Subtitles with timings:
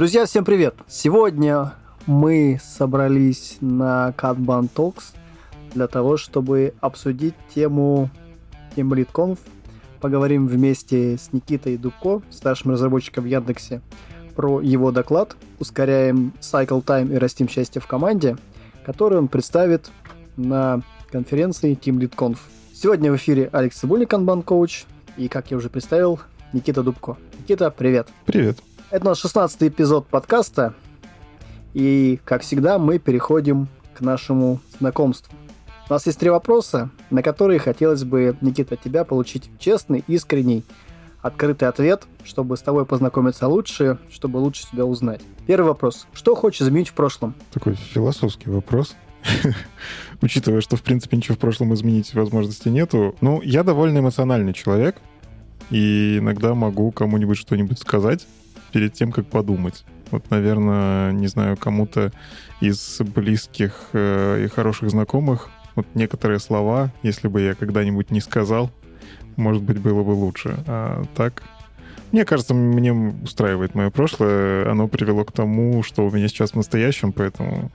[0.00, 0.76] Друзья, всем привет!
[0.88, 1.74] Сегодня
[2.06, 5.12] мы собрались на Kanban Talks
[5.74, 8.08] для того, чтобы обсудить тему
[8.74, 9.38] Team Lead.
[10.00, 13.82] Поговорим вместе с Никитой Дубко, старшим разработчиком в Яндексе,
[14.34, 18.38] про его доклад «Ускоряем cycle time и растим счастье в команде»,
[18.86, 19.90] который он представит
[20.38, 20.80] на
[21.12, 22.38] конференции Team Lead.
[22.72, 24.86] Сегодня в эфире Алекс Цибульник, Kanban Coach,
[25.18, 26.20] и, как я уже представил,
[26.54, 27.18] Никита Дубко.
[27.38, 28.08] Никита, привет.
[28.24, 28.56] Привет.
[28.90, 30.74] Это наш 16 эпизод подкаста,
[31.74, 35.32] и, как всегда, мы переходим к нашему знакомству.
[35.88, 40.64] У нас есть три вопроса, на которые хотелось бы, Никита, тебя получить честный, искренний,
[41.22, 45.20] открытый ответ, чтобы с тобой познакомиться лучше, чтобы лучше тебя узнать.
[45.46, 46.08] Первый вопрос.
[46.12, 47.36] Что хочешь изменить в прошлом?
[47.52, 48.96] Такой философский вопрос.
[50.20, 53.14] Учитывая, что, в принципе, ничего в прошлом изменить возможности нету.
[53.20, 54.96] Ну, я довольно эмоциональный человек,
[55.70, 58.26] и иногда могу кому-нибудь что-нибудь сказать
[58.70, 59.84] перед тем, как подумать.
[60.10, 62.12] Вот, наверное, не знаю, кому-то
[62.60, 68.70] из близких э, и хороших знакомых вот некоторые слова, если бы я когда-нибудь не сказал,
[69.36, 70.62] может быть, было бы лучше.
[70.66, 71.42] А так,
[72.12, 74.70] мне кажется, мне устраивает мое прошлое.
[74.70, 77.70] Оно привело к тому, что у меня сейчас в настоящем, поэтому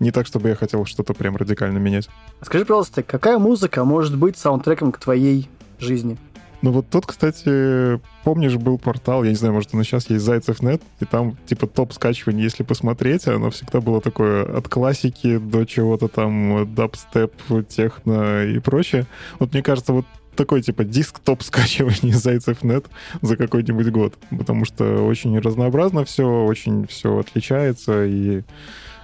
[0.00, 2.08] не так, чтобы я хотел что-то прям радикально менять.
[2.40, 6.16] Скажи, пожалуйста, какая музыка может быть саундтреком к твоей жизни?
[6.62, 10.80] Ну вот тут, кстати, помнишь, был портал, я не знаю, может, он сейчас есть, Зайцев.нет,
[11.00, 16.06] и там типа топ скачиваний, если посмотреть, оно всегда было такое от классики до чего-то
[16.06, 17.32] там, дабстеп,
[17.68, 19.06] техно и прочее.
[19.40, 22.86] Вот мне кажется, вот такой типа диск топ скачивания Зайцев.нет
[23.22, 28.42] за какой-нибудь год, потому что очень разнообразно все, очень все отличается, и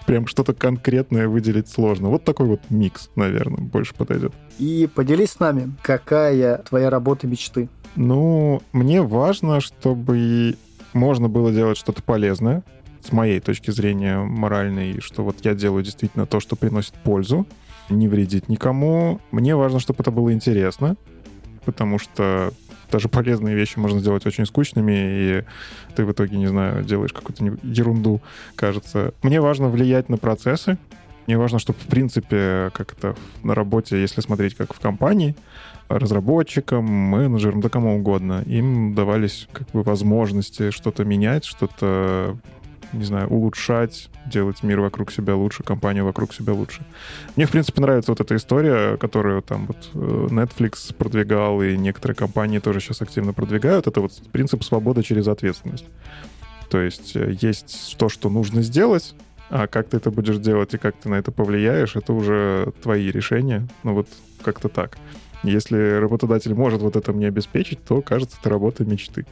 [0.08, 2.08] прям что-то конкретное выделить сложно.
[2.08, 4.32] Вот такой вот микс, наверное, больше подойдет.
[4.58, 7.68] И поделись с нами, какая твоя работа мечты?
[7.94, 10.56] Ну, мне важно, чтобы
[10.94, 12.62] можно было делать что-то полезное,
[13.04, 17.46] с моей точки зрения моральной, что вот я делаю действительно то, что приносит пользу,
[17.90, 19.20] не вредит никому.
[19.30, 20.96] Мне важно, чтобы это было интересно,
[21.66, 22.54] потому что
[22.90, 25.44] даже полезные вещи можно сделать очень скучными, и
[25.94, 28.20] ты в итоге, не знаю, делаешь какую-то ерунду,
[28.54, 29.12] кажется.
[29.22, 30.78] Мне важно влиять на процессы,
[31.26, 35.36] мне важно, чтобы, в принципе, как это на работе, если смотреть как в компании,
[35.88, 42.38] разработчикам, менеджерам, да кому угодно, им давались как бы возможности что-то менять, что-то
[42.92, 46.82] не знаю, улучшать, делать мир вокруг себя лучше, компанию вокруг себя лучше.
[47.36, 49.98] Мне, в принципе, нравится вот эта история, которую там вот э,
[50.30, 53.86] Netflix продвигал, и некоторые компании тоже сейчас активно продвигают.
[53.86, 55.86] Это вот принцип свободы через ответственность.
[56.70, 59.14] То есть э, есть то, что нужно сделать,
[59.50, 63.10] а как ты это будешь делать и как ты на это повлияешь, это уже твои
[63.10, 63.66] решения.
[63.82, 64.08] Ну вот
[64.42, 64.98] как-то так.
[65.42, 69.24] Если работодатель может вот это мне обеспечить, то, кажется, это работа мечты.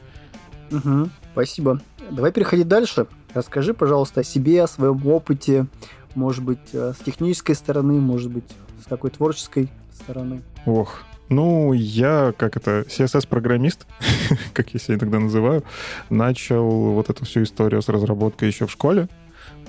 [0.71, 1.81] Угу, спасибо.
[2.09, 3.07] Давай переходить дальше.
[3.33, 5.67] Расскажи, пожалуйста, о себе, о своем опыте,
[6.15, 8.45] может быть, э, с технической стороны, может быть,
[8.83, 10.41] с какой творческой стороны.
[10.65, 13.85] Ох, ну, я, как это, CSS-программист,
[14.53, 15.63] как я себя иногда называю,
[16.09, 19.09] начал вот эту всю историю с разработкой еще в школе.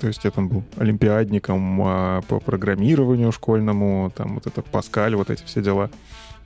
[0.00, 5.30] То есть я там был олимпиадником а, по программированию школьному, там вот это Паскаль, вот
[5.30, 5.90] эти все дела.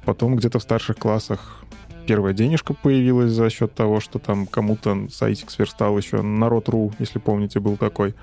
[0.04, 1.62] Потом где-то в старших классах
[2.06, 7.60] первая денежка появилась за счет того, что там кому-то сайтик сверстал еще народ.ру, если помните,
[7.60, 8.14] был такой.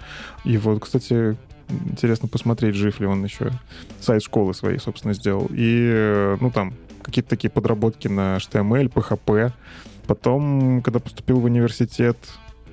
[0.46, 1.38] И вот, кстати,
[1.70, 3.52] интересно посмотреть, жив ли он еще.
[4.00, 5.48] Сайт школы своей, собственно, сделал.
[5.52, 9.52] И, ну, там, какие-то такие подработки на HTML, PHP.
[10.08, 12.18] Потом, когда поступил в университет,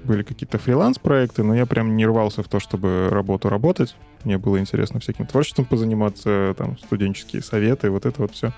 [0.05, 3.97] были какие-то фриланс-проекты, но я прям не рвался в то, чтобы работу работать.
[4.25, 8.53] Мне было интересно всяким творчеством позаниматься, там, студенческие советы, вот это вот все.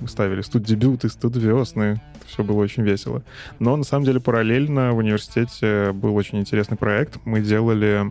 [0.00, 2.00] Мы ставили студ-дебюты, студ-весны.
[2.26, 3.22] Все было очень весело.
[3.58, 7.18] Но на самом деле параллельно в университете был очень интересный проект.
[7.24, 8.10] Мы делали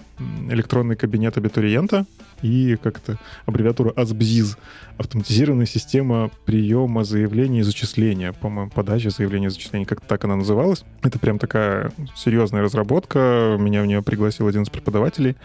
[0.49, 2.05] электронный кабинет абитуриента
[2.41, 4.57] и как-то аббревиатура АСБЗИЗ.
[4.97, 8.33] Автоматизированная система приема заявлений и зачисления.
[8.33, 9.85] По-моему, подача заявления и зачисления.
[9.85, 10.83] Как-то так она называлась.
[11.01, 13.57] Это прям такая серьезная разработка.
[13.59, 15.35] Меня в нее пригласил один из преподавателей.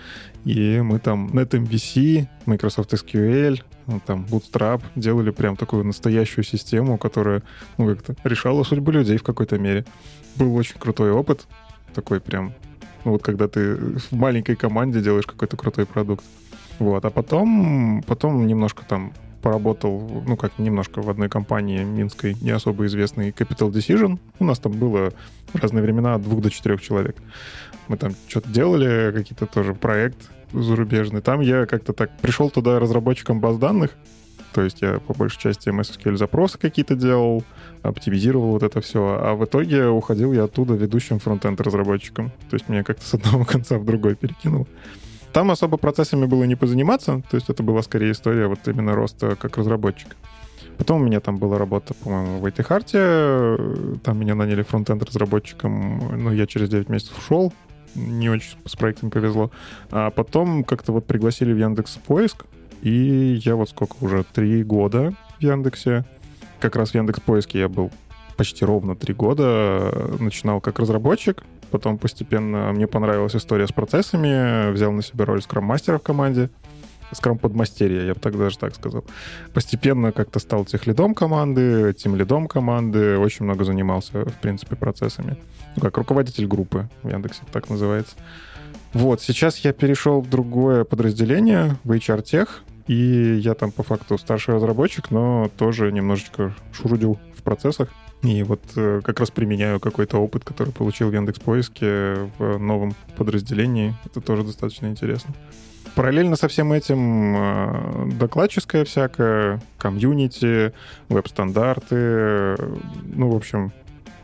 [0.44, 7.43] И мы там NetMVC, Microsoft SQL, ну, там, Bootstrap делали прям такую настоящую систему, которая,
[7.79, 9.85] ну, как-то решала судьбу людей в какой-то мере.
[10.37, 11.47] Был очень крутой опыт,
[11.94, 12.53] такой прям,
[13.05, 16.25] ну, вот когда ты в маленькой команде делаешь какой-то крутой продукт.
[16.78, 19.12] Вот, а потом, потом немножко там
[19.43, 24.19] поработал, ну как немножко в одной компании минской, не особо известной Capital Decision.
[24.40, 25.12] У нас там было
[25.52, 27.17] в разные времена от двух до четырех человек.
[27.88, 31.20] Мы там что-то делали, какие-то тоже проект зарубежный.
[31.20, 33.93] Там я как-то так пришел туда разработчиком баз данных,
[34.52, 37.44] То есть я по большей части MSSQL запросы какие-то делал,
[37.82, 39.19] оптимизировал вот это все.
[39.22, 42.31] А в итоге уходил я оттуда ведущим фронтенд разработчиком.
[42.50, 44.67] То есть меня как-то с одного конца в другой перекинуло.
[45.37, 49.37] Там особо процессами было не позаниматься, то есть это была скорее история вот именно роста
[49.37, 50.17] как разработчика.
[50.79, 56.47] Потом у меня там была работа, по-моему, в IT Там меня наняли фронтенд-разработчиком, но я
[56.47, 57.53] через 9 месяцев ушел.
[57.94, 59.50] Не очень с проектом повезло.
[59.91, 62.47] А потом как-то вот пригласили в Яндекс Поиск,
[62.81, 66.06] и я вот сколько уже, три года в Яндексе.
[66.61, 67.91] Как раз в Яндекс Поиске я был
[68.39, 70.17] почти ровно три года.
[70.19, 75.99] Начинал как разработчик, Потом постепенно мне понравилась история с процессами, взял на себя роль скрам-мастера
[75.99, 76.51] в команде,
[77.13, 79.05] скрам-подмастерья, я бы так даже так сказал.
[79.53, 85.37] Постепенно как-то стал техлидом команды, тим-лидом команды, очень много занимался, в принципе, процессами.
[85.77, 88.17] Ну, как руководитель группы в Яндексе, так называется.
[88.93, 92.49] Вот, сейчас я перешел в другое подразделение, в HR Tech,
[92.87, 97.89] и я там по факту старший разработчик, но тоже немножечко шурудил в процессах.
[98.26, 102.94] И вот э, как раз применяю какой-то опыт, который получил в Яндекс Поиске в новом
[103.17, 103.94] подразделении.
[104.05, 105.32] Это тоже достаточно интересно.
[105.94, 110.73] Параллельно со всем этим э, докладческая всякая, комьюнити,
[111.08, 112.56] веб-стандарты,
[113.14, 113.73] ну, в общем,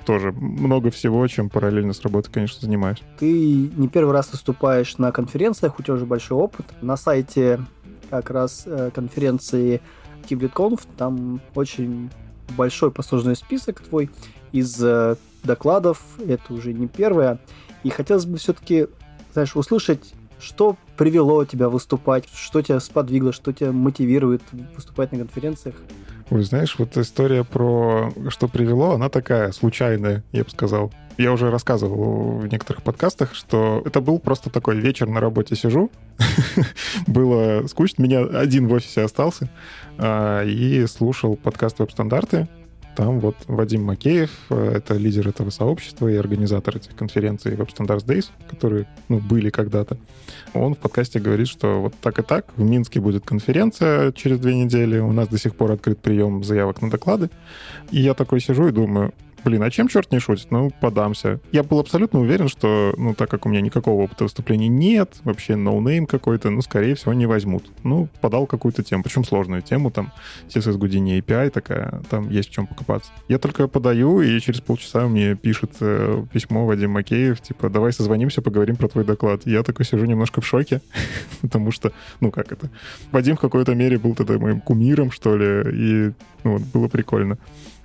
[0.05, 3.02] тоже много всего, чем параллельно с работой, конечно, занимаюсь.
[3.19, 6.66] Ты не первый раз выступаешь на конференциях, у тебя уже большой опыт.
[6.82, 7.60] На сайте
[8.10, 9.81] как раз э, конференции
[10.28, 12.10] TeamLeadConf там очень
[12.56, 14.10] большой послужной список твой
[14.52, 17.38] из э, докладов, это уже не первое.
[17.82, 18.87] И хотелось бы все-таки,
[19.32, 24.43] знаешь, услышать, что привело тебя выступать, что тебя сподвигло, что тебя мотивирует
[24.75, 25.76] выступать на конференциях.
[26.31, 30.93] Ой, знаешь, вот история про что привело, она такая случайная, я бы сказал.
[31.19, 35.91] Я уже рассказывал в некоторых подкастах, что это был просто такой вечер на работе сижу.
[37.06, 38.03] Было скучно.
[38.03, 39.50] Меня один в офисе остался
[39.99, 42.49] а, и слушал подкаст «Веб-стандарты».
[42.94, 48.05] Там вот Вадим Макеев, э, это лидер этого сообщества и организатор этих конференций Web Standards
[48.05, 49.97] Days, которые ну, были когда-то.
[50.53, 54.55] Он в подкасте говорит, что вот так и так, в Минске будет конференция через две
[54.55, 57.31] недели, у нас до сих пор открыт прием заявок на доклады.
[57.91, 60.50] И я такой сижу и думаю, блин, а чем черт не шутит?
[60.50, 61.41] Ну, подамся.
[61.53, 65.56] Я был абсолютно уверен, что, ну, так как у меня никакого опыта выступлений нет, вообще
[65.56, 67.65] no name какой-то, ну, скорее всего, не возьмут.
[67.83, 70.12] Ну, подал какую-то тему, причем сложную тему, там,
[70.49, 73.11] CSS Houdini API такая, там есть в чем покопаться.
[73.29, 78.43] Я только подаю, и через полчаса мне пишет э, письмо Вадим Макеев, типа, давай созвонимся,
[78.43, 79.43] поговорим про твой доклад.
[79.47, 80.81] Я такой сижу немножко в шоке,
[81.41, 82.71] потому что, ну, как это,
[83.11, 86.12] Вадим в какой-то мере был тогда моим кумиром, что ли, и,
[86.44, 87.39] ну, вот, было прикольно.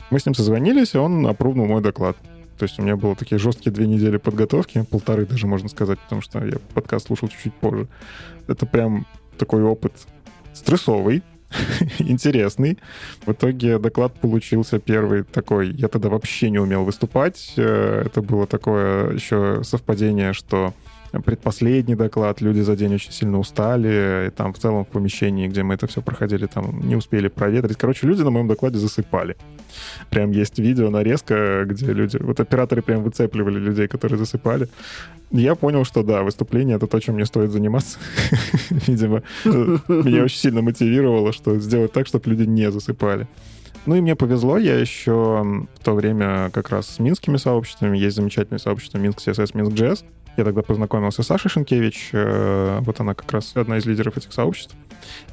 [0.09, 2.17] Мы с ним созвонились, и он опровнул мой доклад.
[2.57, 6.21] То есть у меня было такие жесткие две недели подготовки, полторы даже, можно сказать, потому
[6.21, 7.87] что я подкаст слушал чуть-чуть позже.
[8.47, 9.05] Это прям
[9.37, 9.93] такой опыт
[10.53, 11.21] стрессовый,
[11.99, 12.79] интересный.
[13.25, 15.71] В итоге доклад получился первый такой.
[15.71, 17.53] Я тогда вообще не умел выступать.
[17.57, 20.73] Э, это было такое еще совпадение, что
[21.11, 25.63] предпоследний доклад, люди за день очень сильно устали, и там в целом в помещении, где
[25.63, 27.77] мы это все проходили, там не успели проветрить.
[27.77, 29.37] Короче, люди на моем докладе засыпали.
[30.09, 32.17] Прям есть видео, нарезка, где люди...
[32.17, 34.67] Вот операторы прям выцепливали людей, которые засыпали.
[35.31, 37.99] Я понял, что да, выступление— это то, чем мне стоит заниматься.
[38.69, 43.27] Видимо, меня очень сильно мотивировало, что сделать так, чтобы люди не засыпали.
[43.85, 48.17] Ну и мне повезло, я еще в то время как раз с минскими сообществами, есть
[48.17, 50.03] замечательное сообщество Минск CSS, Минск JS,
[50.37, 54.31] я тогда познакомился с Сашей Шенкевич, э, вот она как раз одна из лидеров этих
[54.31, 54.75] сообществ.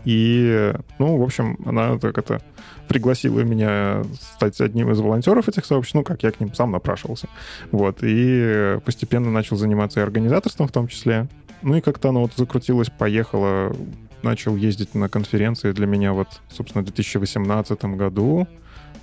[0.04, 2.40] И, ну, в общем, она так это
[2.88, 7.28] пригласила меня стать одним из волонтеров этих сообществ, ну, как я к ним сам напрашивался.
[7.70, 11.28] Вот, и постепенно начал заниматься и организаторством в том числе.
[11.62, 13.74] Ну и как-то оно вот закрутилось, поехало,
[14.22, 18.46] начал ездить на конференции для меня вот, собственно, в 2018 году.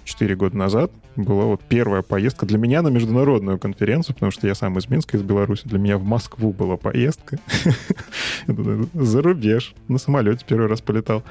[0.04, 4.56] 4 года назад была вот первая поездка для меня на международную конференцию, потому что я
[4.56, 5.68] сам из Минска, из Беларуси.
[5.68, 7.38] Для меня в Москву была поездка.
[8.48, 9.74] За рубеж.
[9.88, 11.24] На самолете первый раз полетал.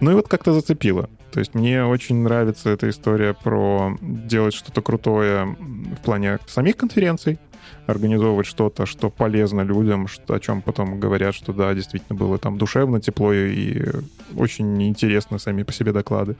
[0.00, 1.08] Ну и вот как-то зацепило.
[1.32, 5.56] То есть мне очень нравится эта история про делать что-то крутое
[5.98, 7.38] в плане самих конференций,
[7.86, 12.58] организовывать что-то, что полезно людям, что, о чем потом говорят, что да, действительно было там
[12.58, 13.84] душевно, тепло и
[14.34, 16.36] очень интересно сами по себе доклады.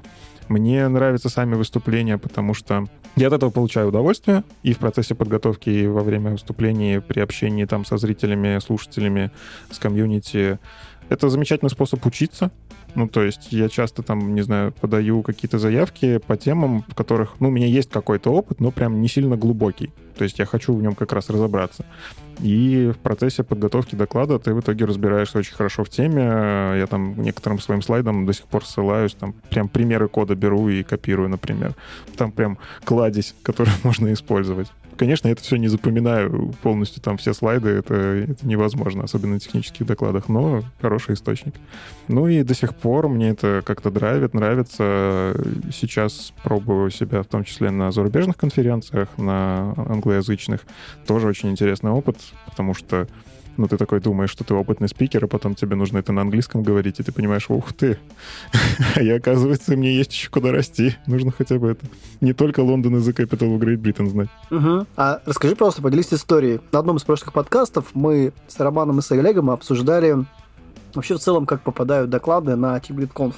[0.49, 2.87] Мне нравятся сами выступления, потому что
[3.17, 7.65] я от этого получаю удовольствие и в процессе подготовки, и во время выступлений, при общении
[7.65, 9.33] там со зрителями, слушателями,
[9.71, 10.59] с комьюнити.
[11.09, 12.51] Это замечательный способ учиться,
[12.97, 17.35] Ну, то есть я часто там, не знаю, подаю какие-то заявки по темам, в которых,
[17.41, 19.93] ну, у меня есть какой-то опыт, но прям не сильно глубокий.
[20.17, 21.85] То есть я хочу в нем как раз разобраться.
[22.41, 26.23] И в процессе подготовки доклада ты в итоге разбираешься очень хорошо в теме.
[26.23, 30.83] Я там некоторым своим слайдам до сих пор ссылаюсь, там прям примеры кода беру и
[30.83, 31.75] копирую, например.
[32.17, 34.69] Там прям кладезь, который можно использовать.
[34.97, 39.87] Конечно, это все не запоминаю полностью, там все слайды, это, это невозможно, особенно на технических
[39.87, 41.55] докладах, но хороший источник.
[42.09, 45.37] Ну и до сих пор мне это как-то драйвит, нравится.
[45.73, 50.63] Сейчас пробую себя в том числе на зарубежных конференциях, на англоязычных.
[51.07, 53.07] Тоже очень интересный опыт, потому что
[53.57, 56.63] ну, ты такой думаешь, что ты опытный спикер, а потом тебе нужно это на английском
[56.63, 57.99] говорить, и ты понимаешь, ух ты,
[58.95, 60.97] а я, оказывается, мне есть еще куда расти.
[61.07, 61.87] Нужно хотя бы это.
[62.21, 64.29] Не только Лондон из The Capital of Great Britain знать.
[64.51, 64.87] Угу.
[64.97, 66.61] А расскажи просто, поделись историей.
[66.73, 70.17] На одном из прошлых подкастов мы с Романом и с Олегом обсуждали
[70.95, 73.35] вообще в целом, как попадают доклады на TeamLead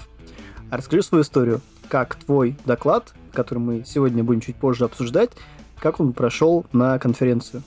[0.71, 1.61] А расскажи свою историю.
[1.89, 5.31] Как твой доклад, который мы сегодня будем чуть позже обсуждать,
[5.79, 7.63] как он прошел на конференцию?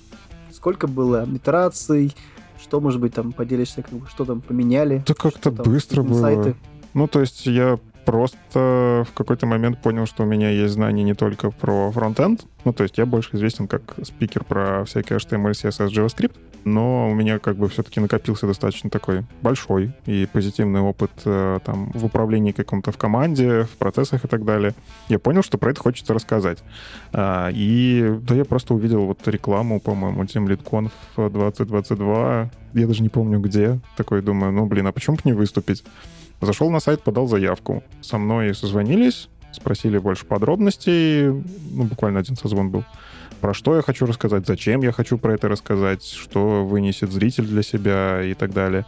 [0.52, 2.16] Сколько было итераций,
[2.62, 5.04] что, может быть, там поделишься, как бы, что там поменяли?
[5.08, 6.56] Да как-то быстро было.
[6.94, 11.14] Ну, то есть я просто в какой-то момент понял, что у меня есть знания не
[11.14, 15.88] только про фронтенд, ну, то есть я больше известен как спикер про всякие HTML, CSS,
[15.90, 21.60] JavaScript, но у меня как бы все-таки накопился достаточно такой большой и позитивный опыт э,
[21.66, 24.74] там в управлении каком-то в команде, в процессах и так далее.
[25.10, 26.60] Я понял, что про это хочется рассказать.
[27.14, 30.92] А, и да, я просто увидел вот рекламу, по-моему, Team LeadConf
[31.30, 35.84] 2022, я даже не помню где, такой думаю, ну, блин, а почему бы не выступить?
[36.42, 37.84] Зашел на сайт, подал заявку.
[38.02, 41.28] Со мной созвонились, спросили больше подробностей.
[41.28, 42.84] Ну, буквально один созвон был.
[43.42, 47.64] Про что я хочу рассказать, зачем я хочу про это рассказать, что вынесет зритель для
[47.64, 48.86] себя и так далее.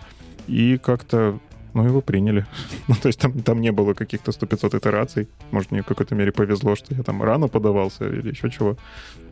[0.48, 1.40] И как-то
[1.74, 2.46] ну, его приняли.
[2.88, 5.28] ну, то есть там, там не было каких-то 100-500 итераций.
[5.52, 8.78] Может, мне в какой-то мере повезло, что я там рано подавался или еще чего.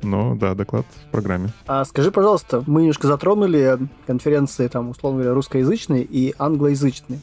[0.01, 1.49] Но, да, доклад в программе.
[1.67, 7.19] А скажи, пожалуйста, мы немножко затронули конференции, там, условно говоря, русскоязычные и англоязычные.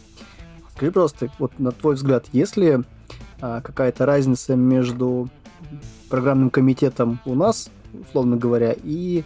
[0.79, 2.79] Скажи просто, вот на твой взгляд, есть ли
[3.41, 5.29] а, какая-то разница между
[6.09, 9.25] программным комитетом у нас, условно говоря, и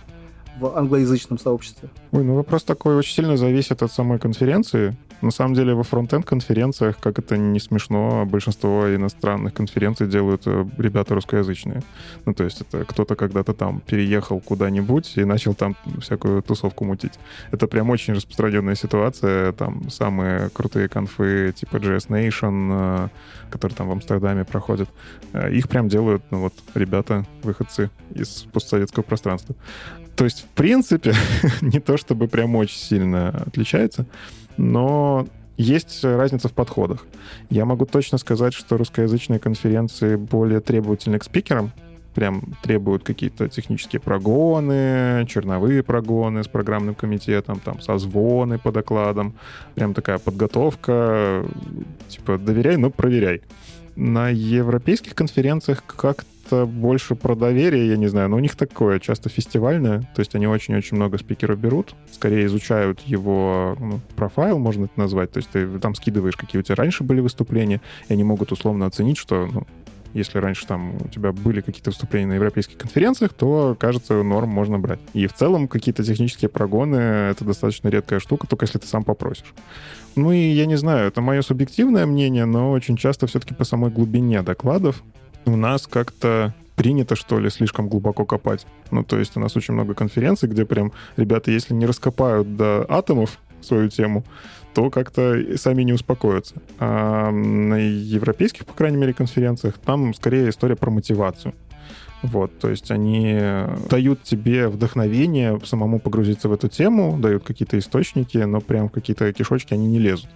[0.59, 1.90] в англоязычном сообществе?
[2.11, 4.97] Ой, ну вопрос такой очень сильно зависит от самой конференции.
[5.23, 10.67] На самом деле во фронтенд конференциях, как это не смешно, большинство иностранных конференций делают э,
[10.79, 11.83] ребята русскоязычные.
[12.26, 17.12] Ну, то есть это кто-то когда-то там переехал куда-нибудь и начал там всякую тусовку мутить.
[17.52, 19.52] Это прям очень распространенная ситуация.
[19.52, 23.09] Там самые крутые конфы типа JS Nation, э,
[23.50, 24.88] которые там в Амстердаме проходят,
[25.35, 29.55] э, их прям делают, ну вот, ребята, выходцы из постсоветского пространства.
[30.17, 31.14] То есть, в принципе,
[31.61, 34.07] не то чтобы прям очень сильно отличается,
[34.56, 37.06] но есть разница в подходах.
[37.50, 41.73] Я могу точно сказать, что русскоязычные конференции более требовательны к спикерам,
[42.14, 49.35] прям требуют какие-то технические прогоны, черновые прогоны с программным комитетом, там созвоны по докладам,
[49.75, 51.44] прям такая подготовка,
[52.09, 53.42] типа доверяй, но проверяй.
[53.97, 58.99] На европейских конференциях как это больше про доверие, я не знаю, но у них такое
[58.99, 64.85] часто фестивальное, то есть они очень-очень много спикеров берут, скорее изучают его ну, профайл, можно
[64.85, 68.25] это назвать, то есть ты там скидываешь, какие у тебя раньше были выступления, и они
[68.25, 69.67] могут условно оценить, что ну,
[70.15, 74.79] если раньше там у тебя были какие-то выступления на европейских конференциях, то, кажется, норм можно
[74.79, 75.01] брать.
[75.15, 76.97] И в целом какие-то технические прогоны—
[77.31, 79.55] это достаточно редкая штука, только если ты сам попросишь.
[80.15, 83.91] Ну и я не знаю, это мое субъективное мнение, но очень часто все-таки по самой
[83.91, 85.03] глубине докладов
[85.45, 88.67] у нас как-то принято, что ли, слишком глубоко копать.
[88.91, 92.87] Ну, то есть у нас очень много конференций, где прям ребята, если не раскопают до
[92.89, 94.25] атомов свою тему,
[94.75, 96.57] то как-то сами не успокоятся.
[96.79, 101.55] А на европейских, по крайней мере, конференциях там скорее история про мотивацию.
[102.23, 103.37] Вот, то есть они
[103.91, 109.33] дают тебе вдохновение самому погрузиться в эту тему, дают какие-то источники, но прям в какие-то
[109.33, 110.31] кишочки они не лезут.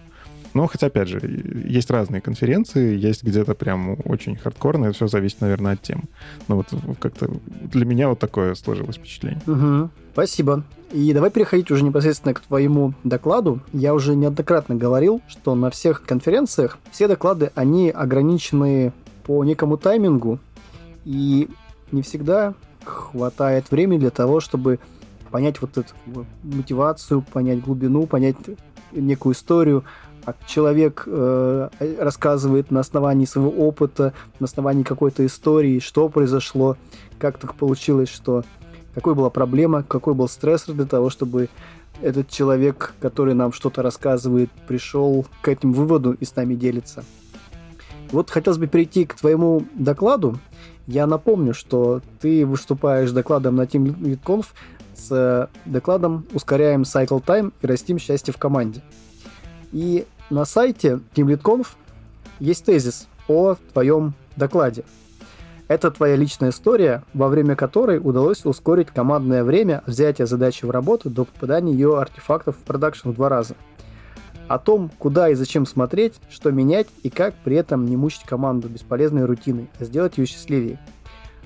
[0.55, 1.21] Но хотя, опять же,
[1.67, 6.05] есть разные конференции, есть где-то прям очень хардкорно, это все зависит, наверное, от тем.
[6.49, 9.41] Но вот как-то для меня вот такое сложилось впечатление.
[9.47, 9.91] Угу.
[10.13, 10.65] Спасибо.
[10.93, 13.61] И давай переходить уже непосредственно к твоему докладу.
[13.73, 18.93] Я уже неоднократно говорил, что на всех конференциях все доклады, они ограничены
[19.25, 20.39] по некому таймингу,
[21.05, 21.49] и
[21.93, 24.79] не всегда хватает времени для того, чтобы
[25.31, 25.93] понять вот эту
[26.43, 28.37] мотивацию, понять глубину, понять
[28.93, 29.85] некую историю,
[30.47, 31.69] человек э,
[31.99, 36.77] рассказывает на основании своего опыта, на основании какой-то истории, что произошло,
[37.19, 38.45] как так получилось, что
[38.95, 41.49] какой была проблема, какой был стрессор для того, чтобы
[42.03, 47.05] этот человек, который нам что-то рассказывает, пришел к этим выводу и с нами делится.
[48.11, 50.39] Вот хотелось бы перейти к твоему докладу.
[50.87, 54.47] Я напомню, что ты выступаешь докладом на Team LeadConf
[54.95, 58.83] с докладом «Ускоряем cycle time и растим счастье в команде».
[59.73, 61.69] И на сайте Team LeadConf
[62.41, 64.85] есть тезис о твоем докладе.
[65.69, 71.11] Это твоя личная история, во время которой удалось ускорить командное время взятия задачи в работу
[71.11, 73.55] до попадания ее артефактов в продакшн в два раза–
[74.49, 78.69] о том, куда и зачем смотреть, что менять и как при этом не мучить команду
[78.69, 80.79] бесполезной рутиной, а сделать ее счастливее.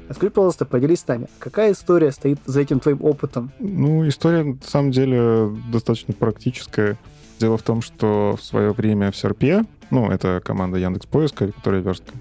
[0.09, 3.53] Расскажи, пожалуйста, поделись с нами, какая история стоит за этим твоим опытом?
[3.61, 6.99] Ну, история, на самом деле, достаточно практическая.
[7.41, 11.81] Дело в том, что в свое время в Серпе, ну, это команда Яндекс Поиска, которая
[11.81, 12.13] верстка,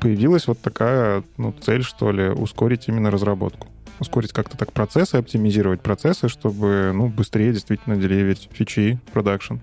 [0.00, 3.68] появилась вот такая ну, цель, что ли, ускорить именно разработку
[4.00, 9.58] ускорить как-то так процессы, оптимизировать процессы, чтобы, ну, быстрее действительно деливить фичи в продакшн.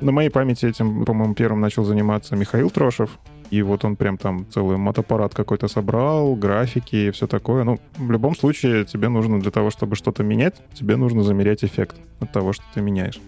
[0.00, 3.16] На моей памяти этим, по-моему, первым начал заниматься Михаил Трошев,
[3.50, 7.62] и вот он прям там целый мотоаппарат какой-то собрал, графики и все такое.
[7.62, 11.96] Ну, в любом случае, тебе нужно для того, чтобы что-то менять, тебе нужно замерять эффект
[12.18, 13.20] от того, что ты меняешь.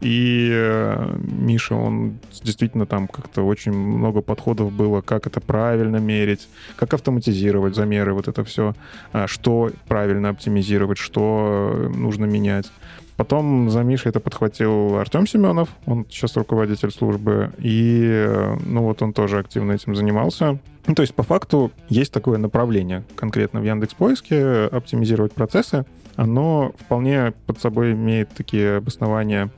[0.00, 6.48] И э, Миша, он действительно там как-то очень много подходов было, как это правильно мерить,
[6.76, 8.74] как автоматизировать замеры, вот это все,
[9.12, 12.70] а, что правильно оптимизировать, что нужно менять.
[13.16, 19.02] Потом за Мишей это подхватил Артем Семенов, он сейчас руководитель службы, и э, ну вот
[19.02, 20.60] он тоже активно этим занимался.
[20.86, 25.84] Ну, то есть по факту есть такое направление конкретно в Яндекс Поиске оптимизировать процессы.
[26.14, 29.50] Оно вполне под собой имеет такие обоснования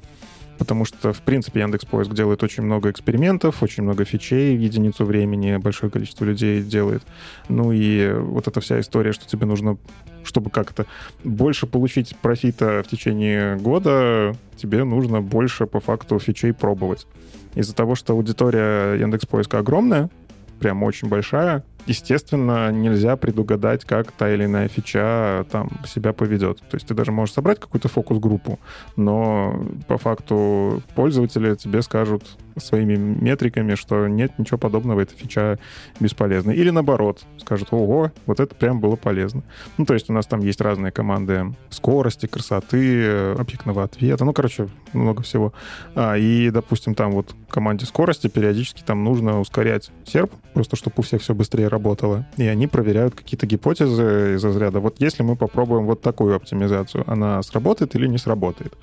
[0.60, 5.06] потому что, в принципе, Яндекс Поиск делает очень много экспериментов, очень много фичей в единицу
[5.06, 7.02] времени, большое количество людей делает.
[7.48, 9.78] Ну и вот эта вся история, что тебе нужно,
[10.22, 10.84] чтобы как-то
[11.24, 17.06] больше получить профита в течение года, тебе нужно больше по факту фичей пробовать.
[17.54, 20.10] Из-за того, что аудитория Яндекс Поиска огромная,
[20.58, 26.58] прям очень большая, естественно, нельзя предугадать, как та или иная фича там себя поведет.
[26.58, 28.58] То есть ты даже можешь собрать какую-то фокус-группу,
[28.96, 32.24] но по факту пользователи тебе скажут
[32.60, 35.58] своими метриками, что нет ничего подобного, эта фича
[35.98, 36.50] бесполезна.
[36.50, 39.42] Или наоборот, скажут, ого, вот это прям было полезно.
[39.78, 44.68] Ну, то есть у нас там есть разные команды скорости, красоты, объектного ответа, ну, короче,
[44.92, 45.52] много всего.
[45.94, 51.02] А, и, допустим, там вот команде скорости периодически там нужно ускорять серп, просто чтобы у
[51.02, 52.26] всех все быстрее работало.
[52.36, 54.80] И они проверяют какие-то гипотезы из разряда.
[54.80, 58.74] Вот если мы попробуем вот такую оптимизацию, она сработает или не сработает?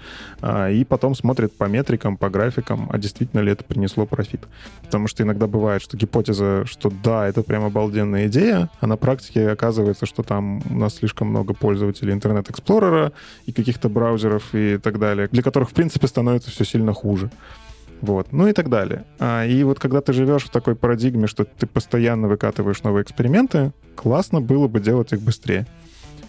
[0.42, 4.42] А, и потом смотрят по метрикам, по графикам, а действительно ли это принесло профит.
[4.84, 9.50] Потому что иногда бывает, что гипотеза, что да, это прям обалденная идея, а на практике
[9.50, 13.12] оказывается, что там у нас слишком много пользователей Internet Explorer а
[13.46, 17.30] и каких-то браузеров и так далее, для которых, в принципе, становится все сильно хуже.
[18.02, 19.06] Вот, ну и так далее.
[19.20, 23.72] А, и вот когда ты живешь в такой парадигме, что ты постоянно выкатываешь новые эксперименты,
[23.96, 25.66] классно было бы делать их быстрее.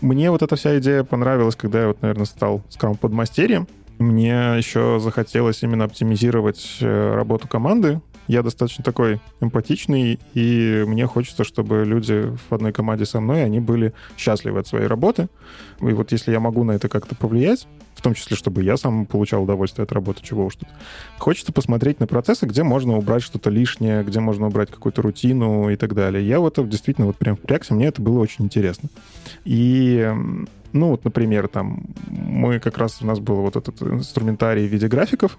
[0.01, 3.67] Мне вот эта вся идея понравилась, когда я вот, наверное, стал скрам-подмастерьем.
[3.99, 8.01] Мне еще захотелось именно оптимизировать э, работу команды.
[8.29, 13.59] Я достаточно такой эмпатичный, и мне хочется, чтобы люди в одной команде со мной, они
[13.59, 15.29] были счастливы от своей работы.
[15.81, 17.67] И вот если я могу на это как-то повлиять,
[17.99, 20.69] в том числе, чтобы я сам получал удовольствие от работы, чего уж тут.
[21.19, 25.77] Хочется посмотреть на процессы, где можно убрать что-то лишнее, где можно убрать какую-то рутину и
[25.77, 26.25] так далее.
[26.25, 28.89] Я вот действительно вот прям впрягся, мне это было очень интересно.
[29.45, 30.15] И
[30.73, 34.89] ну, вот, например, там, мы как раз, у нас был вот этот инструментарий в виде
[34.89, 35.39] графиков.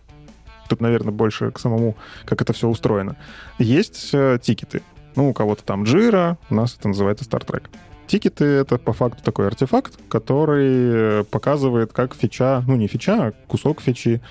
[0.68, 3.16] Тут, наверное, больше к самому, как это все устроено.
[3.58, 4.82] Есть э, тикеты.
[5.16, 7.64] Ну, у кого-то там Jira, у нас это называется Star Trek.
[8.08, 13.82] Тикеты— это по факту такой артефакт, который показывает, как фича, ну не фича, а кусок
[13.82, 14.22] фичи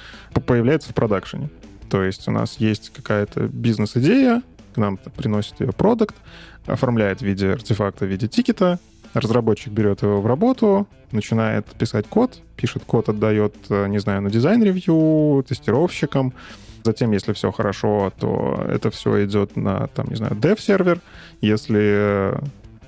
[0.47, 1.49] появляется в продакшене.
[1.89, 4.43] То есть у нас есть какая-то бизнес-идея,
[4.75, 6.17] к нам приносит ее продукт,
[6.67, 8.81] оформляет в виде артефакта, в виде тикета,
[9.21, 15.45] разработчик берет его в работу, начинает писать код, пишет код, отдает, не знаю, на дизайн-ревью,
[15.47, 16.33] тестировщикам,
[16.85, 21.01] Затем, если все хорошо, то это все идет на, там, не знаю, dev-сервер.
[21.43, 22.33] Если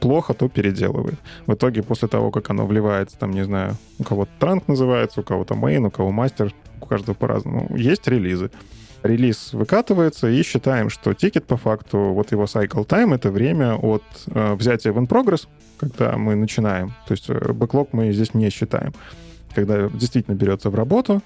[0.01, 1.19] плохо, то переделывает.
[1.47, 5.23] В итоге, после того, как оно вливается, там, не знаю, у кого-то trunk называется, у
[5.23, 8.51] кого-то main, у кого мастер, у каждого по-разному, есть релизы.
[9.03, 14.03] Релиз выкатывается, и считаем, что тикет по факту, вот его cycle time, это время от
[14.27, 16.89] э, взятия в in progress, когда мы начинаем.
[17.07, 18.93] То есть э, бэклог мы здесь не считаем.
[19.55, 21.23] Когда действительно берется в работу,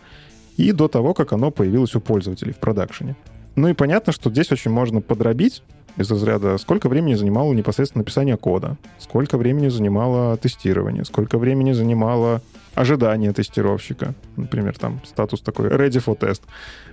[0.56, 3.16] и до того, как оно появилось у пользователей в продакшене.
[3.56, 5.62] Ну и понятно, что здесь очень можно подробить
[5.96, 12.42] из разряда, сколько времени занимало непосредственно написание кода, сколько времени занимало тестирование, сколько времени занимало
[12.74, 14.14] ожидания тестировщика.
[14.37, 16.42] Например, там статус такой ready for test.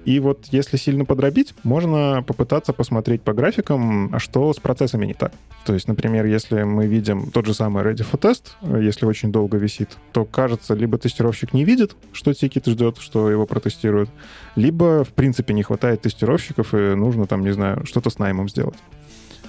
[0.05, 5.13] И вот если сильно подробить, можно попытаться посмотреть по графикам, а что с процессами не
[5.13, 5.31] так.
[5.65, 9.57] То есть, например, если мы видим тот же самый ready for test, если очень долго
[9.57, 14.09] висит, то кажется, либо тестировщик не видит, что тикет ждет, что его протестируют,
[14.55, 18.77] либо, в принципе, не хватает тестировщиков, и нужно там, не знаю, что-то с наймом сделать.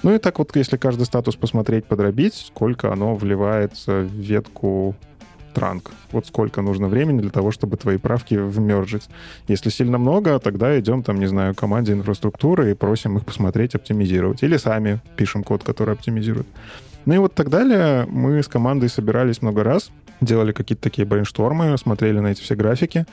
[0.03, 4.95] Ну и так вот, если каждый статус посмотреть, подробить, сколько оно вливается в ветку
[5.53, 5.91] транк.
[6.11, 9.09] Вот сколько нужно времени для того, чтобы твои правки вмержить.
[9.47, 14.43] Если сильно много, тогда идем, там, не знаю, команде инфраструктуры и просим их посмотреть, оптимизировать.
[14.43, 16.47] Или сами пишем код, который оптимизирует.
[17.05, 18.05] Ну и вот так далее.
[18.09, 23.05] Мы с командой собирались много раз, делали какие-то такие брейнштормы, смотрели на эти все графики.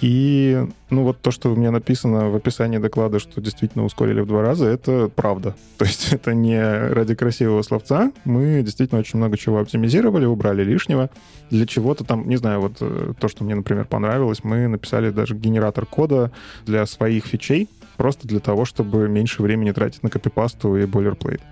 [0.00, 4.26] И, ну, вот то, что у меня написано в описании доклада, что действительно ускорили в
[4.26, 5.54] два раза, это правда.
[5.78, 8.10] То есть это не ради красивого словца.
[8.24, 11.10] Мы действительно очень много чего оптимизировали, убрали лишнего.
[11.50, 15.34] Для чего-то там, не знаю, вот э, то, что мне, например, понравилось, мы написали даже
[15.34, 16.30] генератор кода
[16.64, 21.42] для своих фичей, просто для того, чтобы меньше времени тратить на копипасту и бойлерплейт.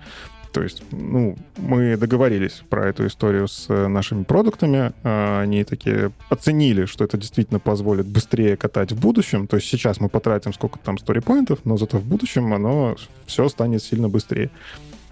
[0.51, 4.93] То есть, ну, мы договорились про эту историю с э, нашими продуктами.
[5.03, 9.47] А, они такие оценили, что это действительно позволит быстрее катать в будущем.
[9.47, 12.95] То есть сейчас мы потратим сколько там сторипоинтов, но зато в будущем оно
[13.27, 14.49] все станет сильно быстрее.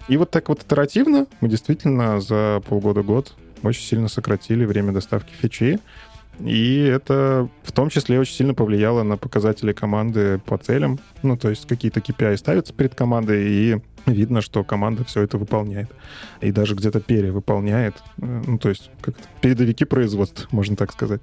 [0.08, 5.80] И вот так вот итеративно мы действительно за полгода-год очень сильно сократили время доставки фичи.
[6.40, 10.98] И это в том числе очень сильно повлияло на показатели команды по целям.
[11.22, 15.90] Ну, то есть какие-то KPI ставятся перед командой, и видно, что команда все это выполняет.
[16.40, 17.96] И даже где-то перевыполняет.
[18.20, 21.20] Э, ну, то есть как передовики производства, можно так сказать.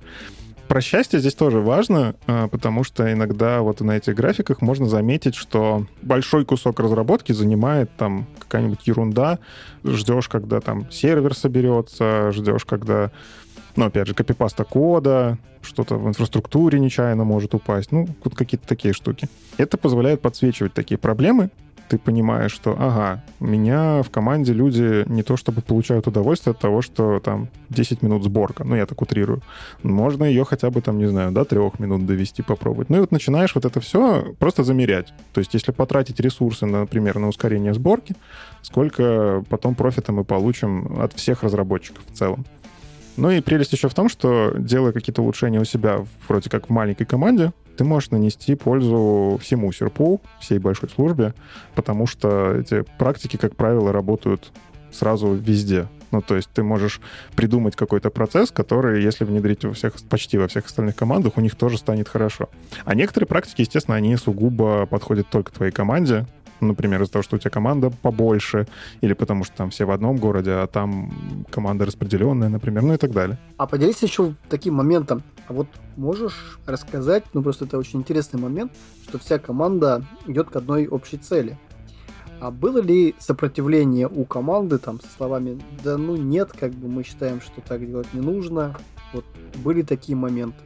[0.67, 5.36] Про счастье здесь тоже важно, э, потому что иногда вот на этих графиках можно заметить,
[5.36, 9.39] что большой кусок разработки занимает там какая-нибудь ерунда.
[9.84, 13.12] Ждешь, когда там сервер соберется, ждешь, когда
[13.75, 17.91] ну, опять же, копипаста кода, что-то в инфраструктуре нечаянно может упасть.
[17.91, 19.27] Ну, вот какие-то такие штуки.
[19.57, 21.49] Это позволяет подсвечивать такие проблемы,
[21.88, 26.59] ты понимаешь, что, ага, у меня в команде люди не то чтобы получают удовольствие от
[26.59, 29.41] того, что там 10 минут сборка, ну, я так утрирую.
[29.83, 32.89] Можно ее хотя бы там, не знаю, до трех минут довести, попробовать.
[32.89, 35.13] Ну, и вот начинаешь вот это все просто замерять.
[35.33, 38.15] То есть, если потратить ресурсы, например, на ускорение сборки,
[38.61, 42.45] сколько потом профита мы получим от всех разработчиков в целом.
[43.17, 46.69] Ну и прелесть еще в том, что делая какие-то улучшения у себя вроде как в
[46.69, 51.34] маленькой команде, ты можешь нанести пользу всему серпу, всей большой службе,
[51.75, 54.51] потому что эти практики, как правило, работают
[54.91, 55.88] сразу везде.
[56.12, 57.01] Ну, то есть ты можешь
[57.36, 61.56] придумать какой-то процесс, который, если внедрить во всех, почти во всех остальных командах, у них
[61.56, 62.49] тоже станет хорошо.
[62.86, 66.25] А некоторые практики, естественно, они сугубо подходят только твоей команде,
[66.62, 68.68] например, из-за того, что у тебя команда побольше,
[69.02, 72.98] или потому что там все в одном городе, а там команда распределенная, например, ну и
[72.98, 73.38] так далее.
[73.58, 75.24] А поделись еще таким моментом.
[75.48, 78.72] А вот можешь рассказать, ну просто это очень интересный момент,
[79.08, 81.58] что вся команда идет к одной общей цели.
[82.41, 87.04] А было ли сопротивление у команды там со словами «да ну нет, как бы мы
[87.04, 88.76] считаем, что так делать не нужно»,
[89.15, 89.25] вот
[89.63, 90.58] были такие моменты,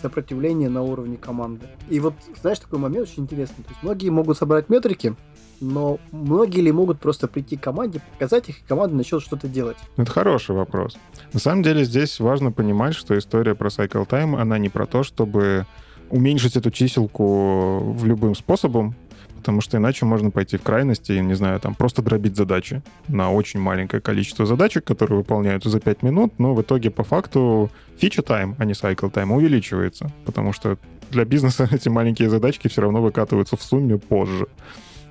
[0.00, 1.66] сопротивление на уровне команды.
[1.88, 3.64] И вот, знаешь, такой момент очень интересный.
[3.64, 5.16] То есть многие могут собрать метрики,
[5.60, 9.76] но многие ли могут просто прийти к команде, показать их, и команда начнет что-то делать?
[9.96, 10.96] Это хороший вопрос.
[11.32, 15.02] На самом деле здесь важно понимать, что история про Cycle Time, она не про то,
[15.02, 15.66] чтобы
[16.08, 18.94] уменьшить эту чиселку в любым способом,
[19.40, 23.60] потому что иначе можно пойти в крайности не знаю, там просто дробить задачи на очень
[23.60, 28.54] маленькое количество задачек, которые выполняются за 5 минут, но в итоге по факту фича тайм,
[28.58, 30.78] а не cycle тайм увеличивается, потому что
[31.10, 34.46] для бизнеса эти маленькие задачки все равно выкатываются в сумме позже.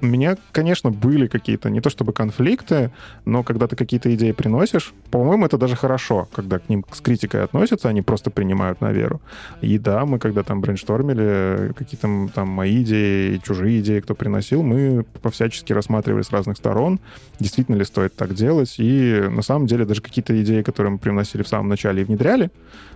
[0.02, 2.92] У меня, конечно, были какие-то, не то чтобы конфликты,
[3.26, 7.44] но когда ты какие-то идеи приносишь, по-моему, это даже хорошо, когда к ним с критикой
[7.44, 9.22] относятся, они просто принимают на веру.
[9.62, 15.04] И да, мы когда там брейнштормили какие-то там мои идеи, чужие идеи, кто приносил, мы
[15.22, 17.00] по-всячески рассматривали с разных сторон,
[17.40, 18.76] действительно ли стоит так делать.
[18.78, 22.52] И на самом деле даже какие-то идеи, которые мы приносили в самом начале и внедряли,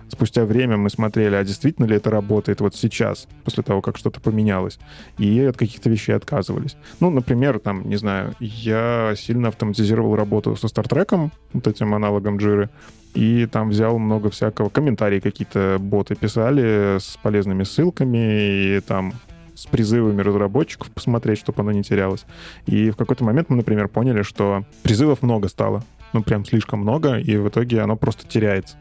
[0.08, 4.20] спустя время мы смотрели, а действительно ли это работает вот сейчас, после того, как что-то
[4.20, 4.78] поменялось,
[5.18, 6.76] и от каких-то вещей отказывались.
[7.00, 12.68] Ну, например, там, не знаю, я сильно автоматизировал работу со стартреком, вот этим аналогом Jira,
[13.14, 19.14] и там взял много всякого, комментарии какие-то боты писали с полезными ссылками, и там
[19.54, 22.24] с призывами разработчиков посмотреть, чтобы оно не терялось.
[22.66, 25.84] И в какой-то момент мы, например, поняли, что призывов много стало.
[26.14, 28.76] Ну, прям слишком много, и в итоге оно просто теряется.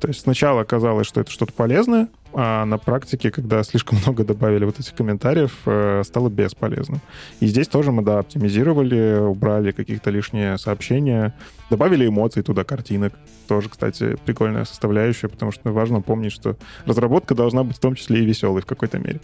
[0.00, 4.64] То есть сначала казалось, что это что-то полезное, а на практике, когда слишком много добавили
[4.64, 7.00] вот этих комментариев, э, стало бесполезным.
[7.40, 11.34] И здесь тоже мы, да, оптимизировали, убрали каких-то лишние сообщения,
[11.70, 13.12] добавили эмоций туда, картинок.
[13.48, 18.20] Тоже, кстати, прикольная составляющая, потому что важно помнить, что разработка должна быть в том числе
[18.20, 19.20] и веселой в какой-то мере.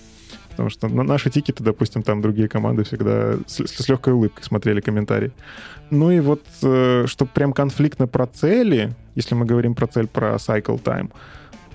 [0.51, 4.81] Потому что на наши тикеты, допустим, там другие команды всегда с, с легкой улыбкой смотрели
[4.81, 5.31] комментарии.
[5.91, 10.35] Ну и вот, э, чтобы прям конфликтно про цели, если мы говорим про цель про
[10.35, 11.13] cycle time,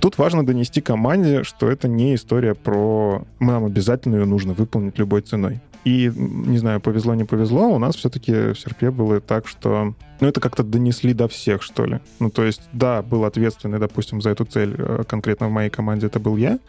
[0.03, 5.21] Тут важно донести команде, что это не история про нам обязательно ее нужно выполнить любой
[5.21, 5.61] ценой.
[5.85, 9.95] И, не знаю, повезло, не повезло, у нас все-таки в Серпе было так, что...
[10.19, 12.01] Ну, это как-то донесли до всех, что ли.
[12.19, 16.07] Ну, то есть, да, был ответственный, допустим, за эту цель, э, конкретно в моей команде
[16.07, 16.59] это был я,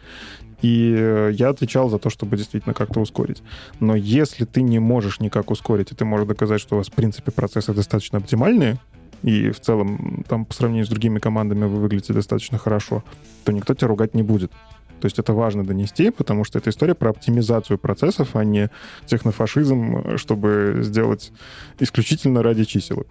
[0.61, 3.43] и э, я отвечал за то, чтобы действительно как-то ускорить.
[3.81, 6.93] Но если ты не можешь никак ускорить, и ты можешь доказать, что у вас, в
[6.93, 8.77] принципе, процессы достаточно оптимальные,
[9.25, 13.03] и в целом там по сравнению с другими командами вы выглядите достаточно хорошо,
[13.43, 14.51] то никто тебя ругать не будет.
[15.01, 18.69] То есть это важно донести, потому что это история про оптимизацию процессов, а не
[19.07, 21.31] технофашизм, чтобы сделать
[21.79, 23.05] исключительно ради чисел.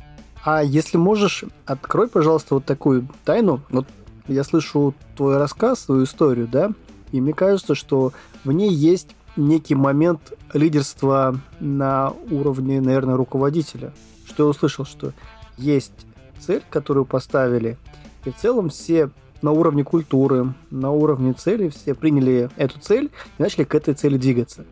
[0.45, 3.61] А если можешь, открой, пожалуйста, вот такую тайну.
[3.71, 3.89] Вот
[4.29, 6.71] я слышу твой рассказ, свою историю, да,
[7.11, 8.13] и мне кажется, что
[8.45, 13.93] в ней есть некий момент лидерства на уровне, наверное, руководителя.
[14.27, 15.13] Что я услышал, что
[15.57, 15.93] есть
[16.39, 17.77] цель, которую поставили,
[18.25, 19.11] и в целом все
[19.43, 24.17] на уровне культуры, на уровне цели все приняли эту цель и начали к этой цели
[24.17, 24.65] двигаться.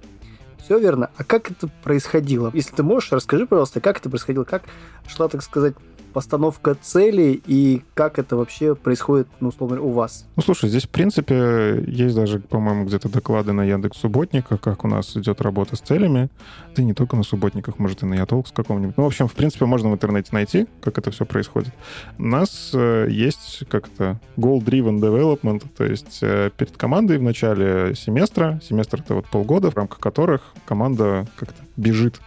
[0.59, 1.11] Все верно.
[1.17, 2.51] А как это происходило?
[2.55, 4.63] Если ты можешь, расскажи, пожалуйста, как это происходило, как
[5.07, 5.75] шла, так сказать,
[6.13, 10.27] постановка целей и как это вообще происходит, ну, условно, у вас?
[10.37, 14.89] Ну, слушай, здесь, в принципе, есть даже, по-моему, где-то доклады на Яндекс Субботниках, как у
[14.89, 16.29] нас идет работа с целями.
[16.77, 18.97] Да не только на субботниках, может, и на Ятолкс каком-нибудь.
[18.97, 21.73] Ну, в общем, в принципе, можно в интернете найти, как это все происходит.
[22.19, 28.61] У нас э, есть как-то goal-driven development, то есть э, перед командой в начале семестра,
[28.63, 32.21] семестр— это вот полгода, в рамках которых команда как-то бежит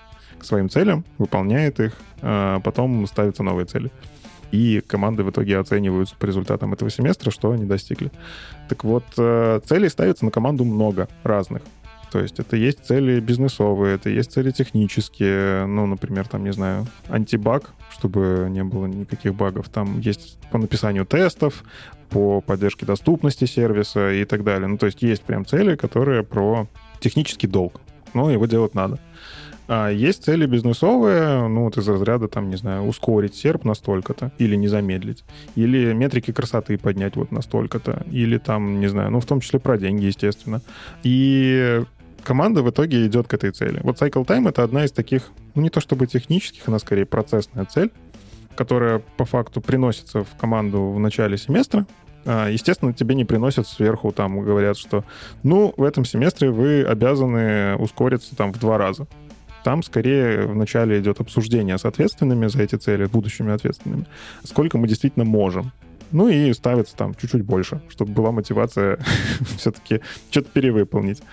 [0.45, 3.91] своим целям, выполняет их, а потом ставятся новые цели.
[4.51, 8.11] И команды в итоге оцениваются по результатам этого семестра, что они достигли.
[8.69, 11.63] Так вот, э, целей ставится на команду много разных.
[12.11, 16.87] То есть это есть цели бизнесовые, это есть цели технические, ну, например, там, не знаю,
[17.09, 19.67] антибаг, чтобы не было никаких багов.
[19.67, 21.65] Там есть по написанию тестов,
[22.09, 24.67] по поддержке доступности сервиса и так далее.
[24.67, 26.67] Ну, то есть есть прям цели, которые про
[27.01, 27.81] технический долг.
[28.13, 28.99] Но его делать надо.
[29.67, 34.55] А есть цели бизнесовые, ну вот из разряда, там, не знаю, ускорить серп настолько-то, или
[34.55, 35.23] не замедлить,
[35.55, 39.77] или метрики красоты поднять вот настолько-то, или там, не знаю, ну в том числе про
[39.77, 40.61] деньги, естественно.
[41.03, 41.81] И
[42.23, 43.79] команда в итоге идет к этой цели.
[43.83, 47.65] Вот Cycle Time— это одна из таких, ну не то чтобы технических, она скорее процессная
[47.65, 47.91] цель,
[48.55, 51.87] которая по факту приносится в команду в начале семестра,
[52.27, 55.03] а, Естественно, тебе не приносят сверху, там говорят, что
[55.43, 59.07] ну, в этом семестре вы обязаны ускориться там в два раза.
[59.65, 64.05] Там скорее вначале идет обсуждение с ответственными за эти цели, будущими ответственными,
[64.43, 65.71] сколько мы действительно можем.
[66.11, 68.99] Ну и ставится там чуть-чуть больше, чтобы была мотивация
[69.57, 71.23] все-таки что-то перевыполнить.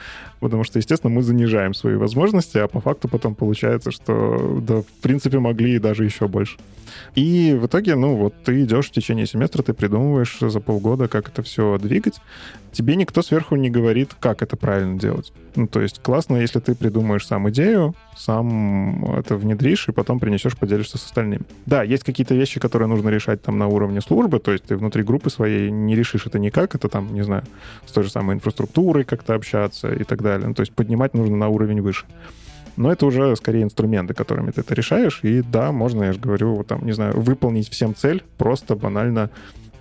[0.43, 5.01] Потому что, естественно, мы занижаем свои возможности, а по факту потом получается, что, да, в
[5.01, 6.59] принципе, могли и даже еще больше.
[7.15, 11.29] И в итоге, ну вот, ты идешь в течение семестра, ты придумываешь за полгода, как
[11.29, 12.21] это все двигать.
[12.73, 15.33] Тебе никто сверху не говорит, как это правильно делать.
[15.55, 20.57] Ну, то есть классно, если ты придумаешь сам идею, сам это внедришь, и потом принесешь,
[20.57, 21.43] поделишься с остальными.
[21.67, 25.03] Да, есть какие-то вещи, которые нужно решать там на уровне службы, то есть ты внутри
[25.03, 27.45] группы своей не решишь это никак, это там, не знаю,
[27.87, 30.32] с той же самой инфраструктурой как-то общаться и так далее.
[30.39, 32.07] Ну, то есть поднимать нужно на уровень выше.
[32.77, 35.21] Но это уже скорее инструменты, которыми ты это решаешь.
[35.23, 39.31] И да, можно, я же говорю, вот там, не знаю, выполнить всем цель, просто банально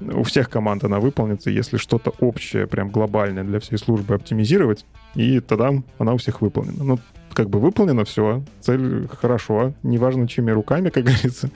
[0.02, 4.86] у всех команд она выполнится, если что-то общее, прям глобальное для всей службы оптимизировать,
[5.16, 6.84] и тогда она у всех выполнена.
[6.84, 7.00] Ну,
[7.34, 11.50] как бы выполнено все, цель хорошо, неважно чьими руками, как говорится,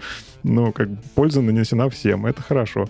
[0.44, 2.88] но как бы польза нанесена всем, это хорошо.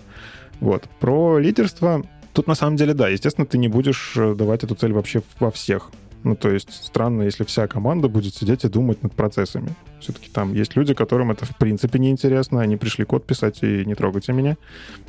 [0.60, 0.84] Вот.
[1.00, 2.02] Про лидерство,
[2.36, 5.50] тут на самом деле, да, естественно, ты не будешь э, давать эту цель вообще во
[5.50, 5.90] всех
[6.24, 9.68] ну, то есть странно, если вся команда будет сидеть и думать над процессами.
[10.00, 13.84] Все-таки там есть люди, которым это в принципе не интересно, они пришли код писать и
[13.84, 14.56] не трогайте меня.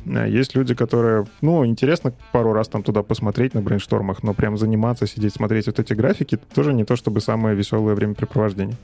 [0.06, 4.56] А есть люди, которые, ну, интересно пару раз там туда посмотреть на брейнштормах, но прям
[4.56, 8.76] заниматься, сидеть, смотреть вот эти графики, тоже не то чтобы самое веселое времяпрепровождение.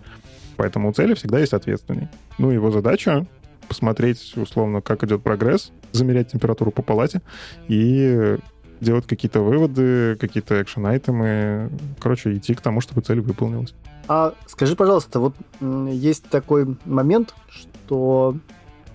[0.57, 2.09] Поэтому у цели всегда есть ответственный.
[2.39, 3.27] Ну, его задача
[3.69, 7.23] посмотреть, условно, как идет прогресс, замерять температуру по палате
[7.69, 8.39] и
[8.81, 11.71] делать какие-то выводы, какие-то экшен-айтемы.
[11.99, 13.75] Короче, идти к тому, чтобы цель выполнилась.
[14.07, 18.37] А скажи, пожалуйста, вот есть такой момент, что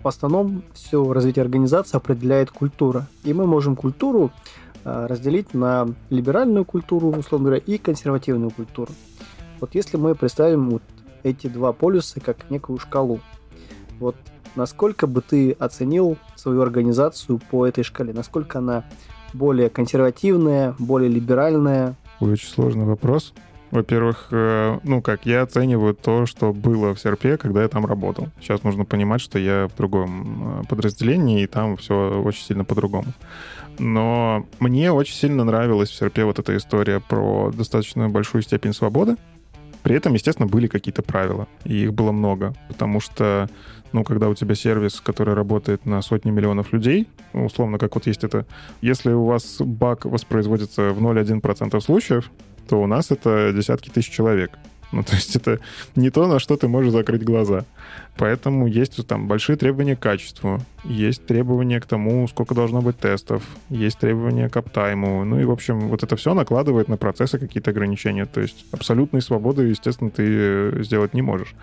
[0.04, 3.08] в основном все развитие организации определяет культура.
[3.24, 4.32] И мы можем культуру
[4.86, 8.92] а, разделить на либеральную культуру, условно говоря, и консервативную культуру.
[9.60, 10.84] Вот если мы представим вот
[11.24, 13.20] эти два полюса как некую шкалу,
[14.00, 14.16] вот
[14.56, 18.14] насколько бы ты оценил свою организацию по этой шкале?
[18.14, 18.84] Насколько она
[19.34, 21.96] более консервативная, более либеральная?
[22.20, 23.34] Очень сложный вопрос.
[23.72, 28.30] Во-первых, э, ну как, я оцениваю то, что было в Серпе, когда я там работал.
[28.42, 33.14] Сейчас нужно понимать, что я в другом э, подразделении, и там все очень сильно по-другому.
[33.78, 39.18] Но мне очень сильно нравилась в Серпе вот эта история про достаточно большую степень свободы.
[39.84, 43.50] При этом, естественно, были какие-то правила, и их было много, потому что,
[43.92, 48.24] ну, когда у тебя сервис, который работает на сотни миллионов людей, условно, как вот есть
[48.24, 48.46] это,
[48.82, 52.32] если у вас баг воспроизводится в 0,1% случаев,
[52.68, 54.52] то у нас это десятки тысяч человек.
[54.92, 55.60] Ну, то есть это
[55.96, 57.66] не то, на что ты можешь закрыть глаза.
[58.20, 63.44] Поэтому есть там большие требования к качеству, есть требования к тому, сколько должно быть тестов,
[63.70, 65.24] есть требования к аптайму.
[65.24, 68.26] Ну и, в общем, вот это все накладывает на процессы какие-то ограничения.
[68.26, 71.56] То есть абсолютной свободы, естественно, ты э, сделать не можешь.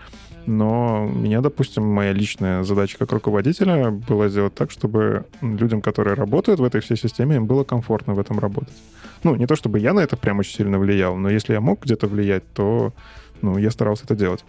[0.46, 6.58] Но меня, допустим, моя личная задача как руководителя была сделать так, чтобы людям, которые работают
[6.58, 8.76] в этой всей системе, им было комфортно в этом работать.
[9.24, 11.84] Ну, не то чтобы я на это прям очень сильно влиял, но если я мог
[11.84, 12.94] где-то влиять, то
[13.42, 14.42] ну, я старался это делать.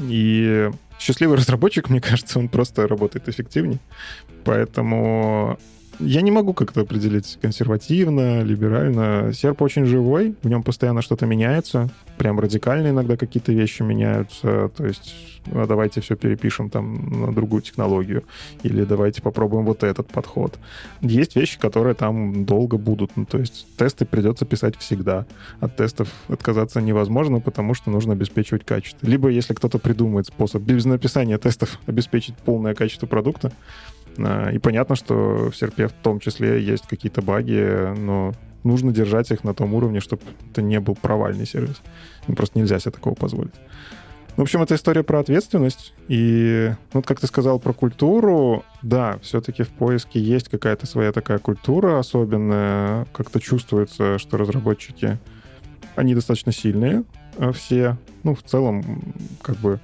[0.00, 3.80] И счастливый разработчик, мне кажется, он просто работает эффективнее.
[4.44, 5.58] Поэтому
[5.98, 9.32] я не могу как-то определить консервативно, либерально.
[9.32, 11.90] Серп очень живой, в нем постоянно что-то меняется.
[12.18, 14.70] Прям радикально иногда какие-то вещи меняются.
[14.76, 15.14] То есть
[15.52, 18.24] а давайте все перепишем там на другую технологию.
[18.62, 20.58] Или давайте попробуем вот этот подход.
[21.00, 23.16] Есть вещи, которые там долго будут.
[23.16, 25.26] Ну, то есть тесты придется писать всегда.
[25.60, 29.06] От тестов отказаться невозможно, потому что нужно обеспечивать качество.
[29.06, 33.52] Либо если кто-то придумает способ без написания тестов обеспечить полное качество продукта,
[34.16, 39.44] и понятно, что в серпе в том числе есть какие-то баги, но нужно держать их
[39.44, 41.82] на том уровне, чтобы это не был провальный сервис.
[42.26, 43.54] Ну, просто нельзя себе такого позволить.
[44.36, 45.94] В общем, это история про ответственность.
[46.08, 51.12] И ну, вот как ты сказал про культуру, да, все-таки в поиске есть какая-то своя
[51.12, 53.06] такая культура особенная.
[53.12, 55.18] Как-то чувствуется, что разработчики,
[55.94, 57.04] они достаточно сильные
[57.38, 57.96] а все.
[58.22, 59.02] Ну, в целом,
[59.42, 59.80] как бы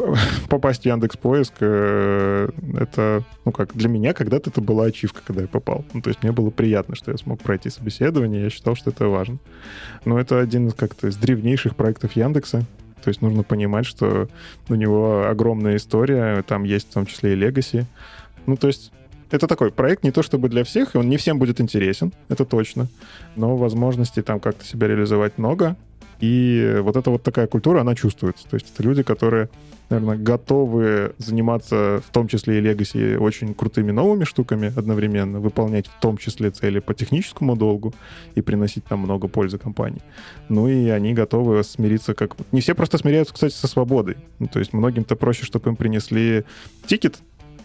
[0.48, 5.42] попасть в Яндекс Поиск, э, это, ну как, для меня когда-то это была ачивка, когда
[5.42, 5.84] я попал.
[5.92, 9.08] Ну, то есть мне было приятно, что я смог пройти собеседование, я считал, что это
[9.08, 9.38] важно.
[10.04, 12.64] Но это один из как-то из древнейших проектов Яндекса.
[13.02, 14.28] То есть нужно понимать, что
[14.68, 17.84] у него огромная история, там есть в том числе и Legacy.
[18.46, 18.92] Ну, то есть
[19.30, 22.44] это такой проект не то чтобы для всех, и он не всем будет интересен, это
[22.44, 22.88] точно.
[23.36, 25.76] Но возможностей там как-то себя реализовать много.
[26.20, 28.46] И вот эта вот такая культура, она чувствуется.
[28.48, 29.48] То есть это люди, которые
[29.90, 36.00] наверное, готовы заниматься в том числе и Legacy очень крутыми новыми штуками одновременно, выполнять в
[36.00, 37.92] том числе цели по техническому долгу
[38.36, 40.02] и приносить там много пользы компании.
[40.48, 42.36] Ну и они готовы смириться как...
[42.52, 44.16] Не все просто смиряются, кстати, со свободой.
[44.38, 46.44] Ну, то есть многим-то проще, чтобы им принесли
[46.86, 47.18] тикет,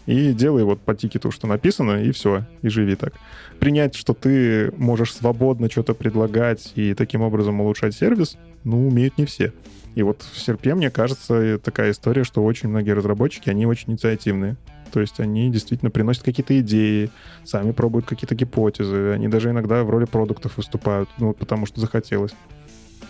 [0.06, 3.14] и делай вот по тикету, что написано, и все, и живи так.
[3.58, 9.26] Принять, что ты можешь свободно что-то предлагать и таким образом улучшать сервис, ну, умеют не
[9.26, 9.52] все.
[9.94, 14.56] И вот в серпе, мне кажется, такая история, что очень многие разработчики, они очень инициативные.
[14.92, 17.10] То есть они действительно приносят какие-то идеи,
[17.44, 22.32] сами пробуют какие-то гипотезы, они даже иногда в роли продуктов выступают, ну, потому что захотелось.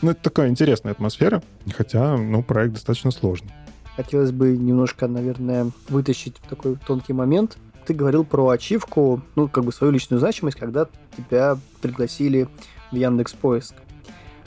[0.01, 1.43] Ну, это такая интересная атмосфера,
[1.75, 3.51] хотя, ну, проект достаточно сложный.
[3.97, 7.57] Хотелось бы немножко, наверное, вытащить такой тонкий момент.
[7.87, 12.49] Ты говорил про ачивку, ну, как бы свою личную значимость, когда тебя пригласили
[12.93, 13.75] в Яндекс Поиск.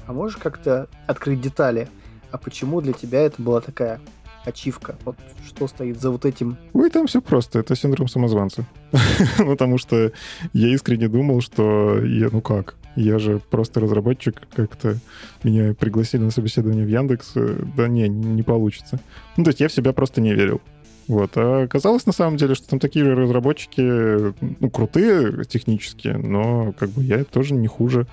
[0.05, 1.87] А можешь как-то открыть детали?
[2.31, 3.99] А почему для тебя это была такая
[4.45, 4.97] ачивка?
[5.03, 5.15] Вот
[5.47, 6.57] что стоит за вот этим?
[6.73, 7.59] Ой, там все просто.
[7.59, 8.65] Это синдром самозванца.
[9.37, 10.11] Потому что
[10.53, 14.97] я искренне думал, что я, ну как, я же просто разработчик, как-то
[15.43, 17.33] меня пригласили на собеседование в Яндекс.
[17.75, 18.99] Да не, не получится.
[19.37, 20.61] Ну, то есть я в себя просто не верил.
[21.07, 21.31] Вот.
[21.35, 23.81] А оказалось на самом деле, что там такие же разработчики,
[24.59, 28.05] ну, крутые технически, но как бы я тоже не хуже.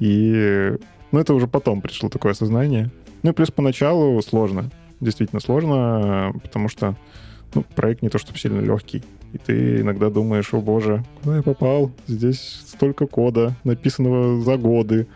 [0.00, 0.76] И,
[1.12, 2.90] ну, это уже потом пришло такое осознание.
[3.22, 4.70] Ну и плюс поначалу сложно.
[5.00, 6.96] Действительно сложно, потому что
[7.54, 9.02] ну, проект не то чтобы сильно легкий.
[9.32, 11.90] И ты иногда думаешь, о боже, куда я попал?
[12.06, 15.06] Здесь столько кода, написанного за годы,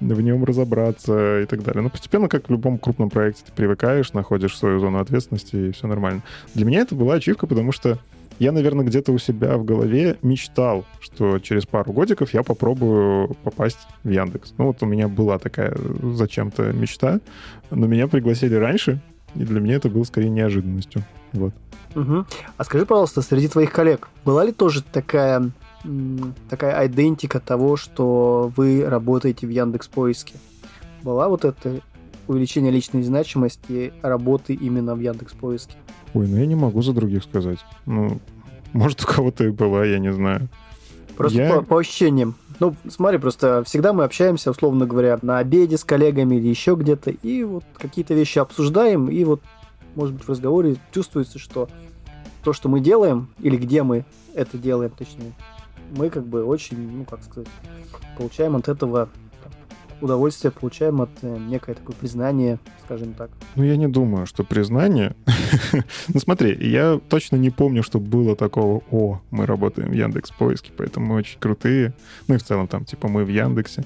[0.00, 1.82] в нем разобраться и так далее.
[1.82, 5.88] Но постепенно, как в любом крупном проекте, ты привыкаешь, находишь свою зону ответственности, и все
[5.88, 6.22] нормально.
[6.54, 7.98] Для меня это была ачивка, потому что
[8.38, 13.78] я, наверное, где-то у себя в голове мечтал, что через пару годиков я попробую попасть
[14.02, 14.54] в Яндекс.
[14.58, 17.20] Ну вот у меня была такая зачем-то мечта,
[17.70, 19.00] но меня пригласили раньше,
[19.34, 21.02] и для меня это было скорее неожиданностью.
[21.32, 21.52] Вот.
[21.94, 22.24] Угу.
[22.56, 25.50] А скажи, пожалуйста, среди твоих коллег была ли тоже такая
[26.48, 30.34] такая идентика того, что вы работаете в Яндекс Поиске.
[31.02, 31.80] Была вот это
[32.26, 35.74] увеличение личной значимости работы именно в Яндекс Поиске?
[36.14, 37.58] Ой, ну я не могу за других сказать.
[37.84, 38.18] Ну,
[38.72, 40.48] может, у кого-то и была, я не знаю.
[41.16, 41.52] Просто я...
[41.52, 42.34] по, по ощущениям.
[42.60, 47.10] Ну, смотри, просто всегда мы общаемся, условно говоря, на обеде с коллегами или еще где-то,
[47.10, 49.40] и вот какие-то вещи обсуждаем, и вот,
[49.94, 51.68] может быть, в разговоре чувствуется, что
[52.44, 55.32] то, что мы делаем, или где мы это делаем, точнее,
[55.96, 57.48] мы как бы очень, ну, как сказать,
[58.16, 59.08] получаем от этого
[60.00, 63.30] удовольствие получаем от э, некое такое признание, скажем так.
[63.56, 65.14] Ну, я не думаю, что признание...
[66.08, 70.70] ну, смотри, я точно не помню, что было такого, о, мы работаем в Яндекс Поиске,
[70.76, 71.94] поэтому мы очень крутые.
[72.28, 73.84] Ну и в целом там, типа, мы в Яндексе.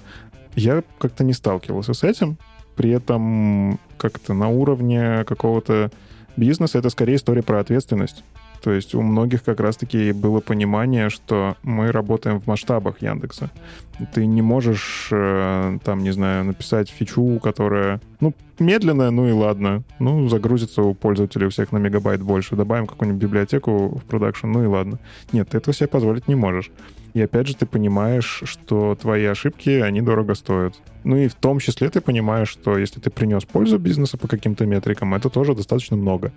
[0.54, 2.38] Я как-то не сталкивался с этим.
[2.76, 5.90] При этом как-то на уровне какого-то
[6.39, 8.24] бизнеса это скорее история про ответственность.
[8.62, 13.51] То есть у многих как раз-таки было понимание, что мы работаем в масштабах Яндекса.
[14.12, 19.82] Ты не можешь, э, там, не знаю, написать фичу, которая, ну, медленная, ну и ладно.
[19.99, 22.57] Ну, загрузится у пользователей у всех на мегабайт больше.
[22.57, 24.99] Добавим какую-нибудь библиотеку в продакшн, ну и ладно.
[25.32, 26.70] Нет, ты этого себе позволить не можешь.
[27.14, 30.74] И опять же ты понимаешь, что твои ошибки, они дорого стоят.
[31.04, 34.66] Ну и в том числе ты понимаешь, что если ты принес пользу бизнесу по каким-то
[34.66, 36.32] метрикам, это тоже достаточно много.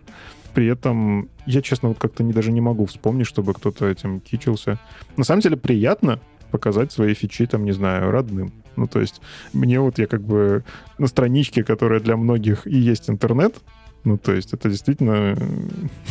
[0.53, 4.79] При этом я, честно, вот как-то не, даже не могу вспомнить, чтобы кто-то этим кичился.
[5.17, 6.19] На самом деле приятно
[6.51, 8.51] показать свои фичи, там, не знаю, родным.
[8.75, 9.21] Ну, то есть
[9.53, 10.63] мне вот я как бы
[10.97, 13.55] на страничке, которая для многих и есть интернет,
[14.03, 15.37] ну, то есть это действительно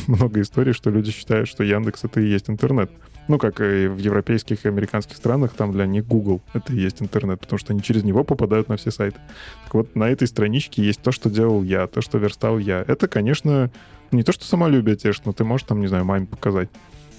[0.06, 2.90] много историй, что люди считают, что Яндекс— это и есть интернет.
[3.28, 7.00] Ну, как и в европейских и американских странах, там для них Google— это и есть
[7.00, 9.20] интернет, потому что они через него попадают на все сайты.
[9.64, 12.84] Так вот, на этой страничке есть то, что делал я, то, что верстал я.
[12.86, 13.70] Это, конечно,
[14.10, 16.68] не то, что самолюбие тешь, но ты можешь там, не знаю, маме показать.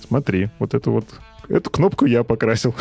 [0.06, 1.06] Смотри, вот эту вот...
[1.48, 2.76] Эту кнопку я покрасил.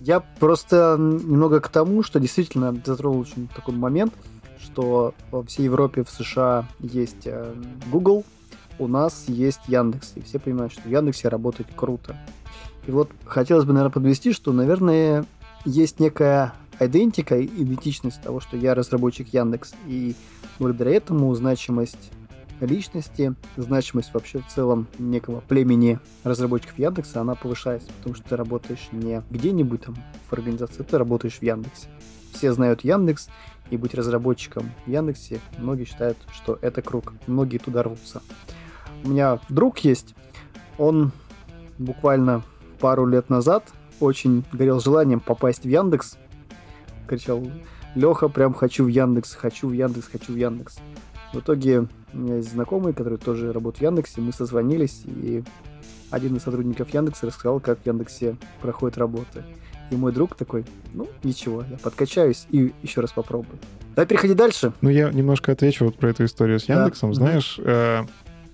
[0.00, 4.14] Я просто немного к тому, что действительно затронул очень такой момент,
[4.66, 7.54] что во всей Европе, в США есть э,
[7.90, 8.24] Google,
[8.78, 12.16] у нас есть Яндекс, и все понимают, что в Яндексе работать круто.
[12.86, 15.24] И вот хотелось бы, наверное, подвести, что, наверное,
[15.64, 20.14] есть некая идентика, идентичность того, что я разработчик Яндекс, и
[20.58, 22.10] благодаря этому значимость
[22.60, 28.88] личности, значимость вообще в целом некого племени разработчиков Яндекса, она повышается, потому что ты работаешь
[28.92, 29.96] не где-нибудь там
[30.28, 31.88] в организации, ты работаешь в Яндексе.
[32.32, 33.28] Все знают Яндекс,
[33.70, 37.14] и быть разработчиком в Яндексе, многие считают, что это круг.
[37.26, 38.22] Многие туда рвутся.
[39.04, 40.14] У меня друг есть,
[40.78, 41.12] он
[41.78, 42.42] буквально
[42.80, 43.64] пару лет назад
[44.00, 46.16] очень горел желанием попасть в Яндекс.
[47.08, 47.46] Кричал,
[47.94, 50.78] Леха, прям хочу в Яндекс, хочу в Яндекс, хочу в Яндекс.
[51.32, 55.42] В итоге у меня есть знакомый, который тоже работает в Яндексе, мы созвонились, и
[56.10, 59.44] один из сотрудников Яндекса рассказал, как в Яндексе проходит работа.
[59.90, 60.64] И мой друг такой,
[60.94, 63.58] ну, ничего, я подкачаюсь и еще раз попробую.
[63.94, 64.72] Давай переходи дальше.
[64.80, 67.10] Ну, я немножко отвечу вот про эту историю с Яндексом.
[67.10, 67.16] Да.
[67.16, 68.02] Знаешь, э,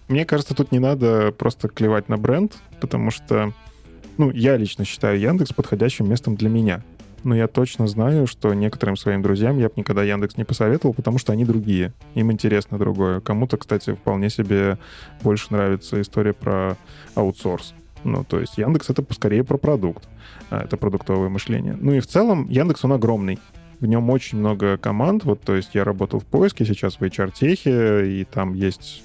[0.08, 3.52] мне кажется, тут не надо просто клевать на бренд, потому что,
[4.18, 6.82] ну, я лично считаю Яндекс подходящим местом для меня.
[7.24, 11.18] Но я точно знаю, что некоторым своим друзьям я бы никогда Яндекс не посоветовал, потому
[11.18, 11.92] что они другие.
[12.14, 13.20] Им интересно другое.
[13.20, 14.78] Кому-то, кстати, вполне себе
[15.22, 16.76] больше нравится история про
[17.14, 17.74] аутсорс.
[18.04, 20.08] Ну, то есть Яндекс— это скорее про продукт.
[20.50, 21.76] А, это продуктовое мышление.
[21.80, 23.38] Ну и в целом Яндекс, он огромный.
[23.78, 25.24] В нем очень много команд.
[25.24, 29.02] Вот, то есть я работал в поиске, сейчас в HR-техе, и там есть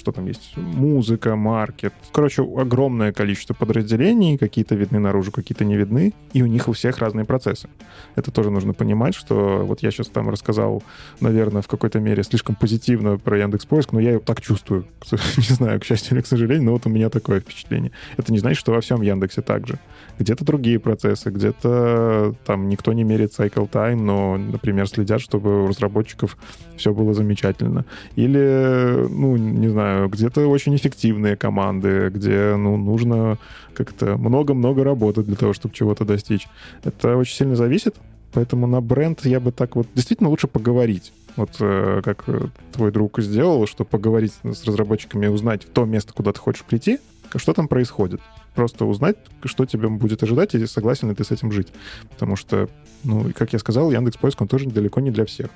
[0.00, 1.92] что там есть, музыка, маркет.
[2.12, 6.98] Короче, огромное количество подразделений, какие-то видны наружу, какие-то не видны, и у них у всех
[6.98, 7.68] разные процессы.
[8.16, 10.82] Это тоже нужно понимать, что вот я сейчас там рассказал,
[11.20, 14.86] наверное, в какой-то мере слишком позитивно про Яндекс Поиск, но я так чувствую.
[15.36, 17.92] Не знаю, к счастью или к сожалению, но вот у меня такое впечатление.
[18.16, 19.78] Это не значит, что во всем Яндексе так же.
[20.18, 25.66] Где-то другие процессы, где-то там никто не меряет cycle time, но, например, следят, чтобы у
[25.68, 26.36] разработчиков
[26.76, 27.84] все было замечательно.
[28.16, 33.38] Или, ну, не знаю, где-то очень эффективные команды, где, ну, нужно
[33.74, 36.46] как-то много-много работать для того, чтобы чего-то достичь.
[36.84, 37.96] Это очень сильно зависит,
[38.32, 39.86] поэтому на бренд я бы так вот...
[39.94, 41.12] Действительно лучше поговорить.
[41.36, 45.84] Вот э, как э, твой друг сделал, что поговорить с разработчиками и узнать в то
[45.84, 46.98] место, куда ты хочешь прийти,
[47.36, 48.20] что там происходит
[48.54, 51.68] просто узнать, что тебя будет ожидать, и согласен ли ты с этим жить.
[52.10, 52.68] Потому что,
[53.04, 55.50] ну, как я сказал, Яндекс Поиск, он тоже далеко не для всех.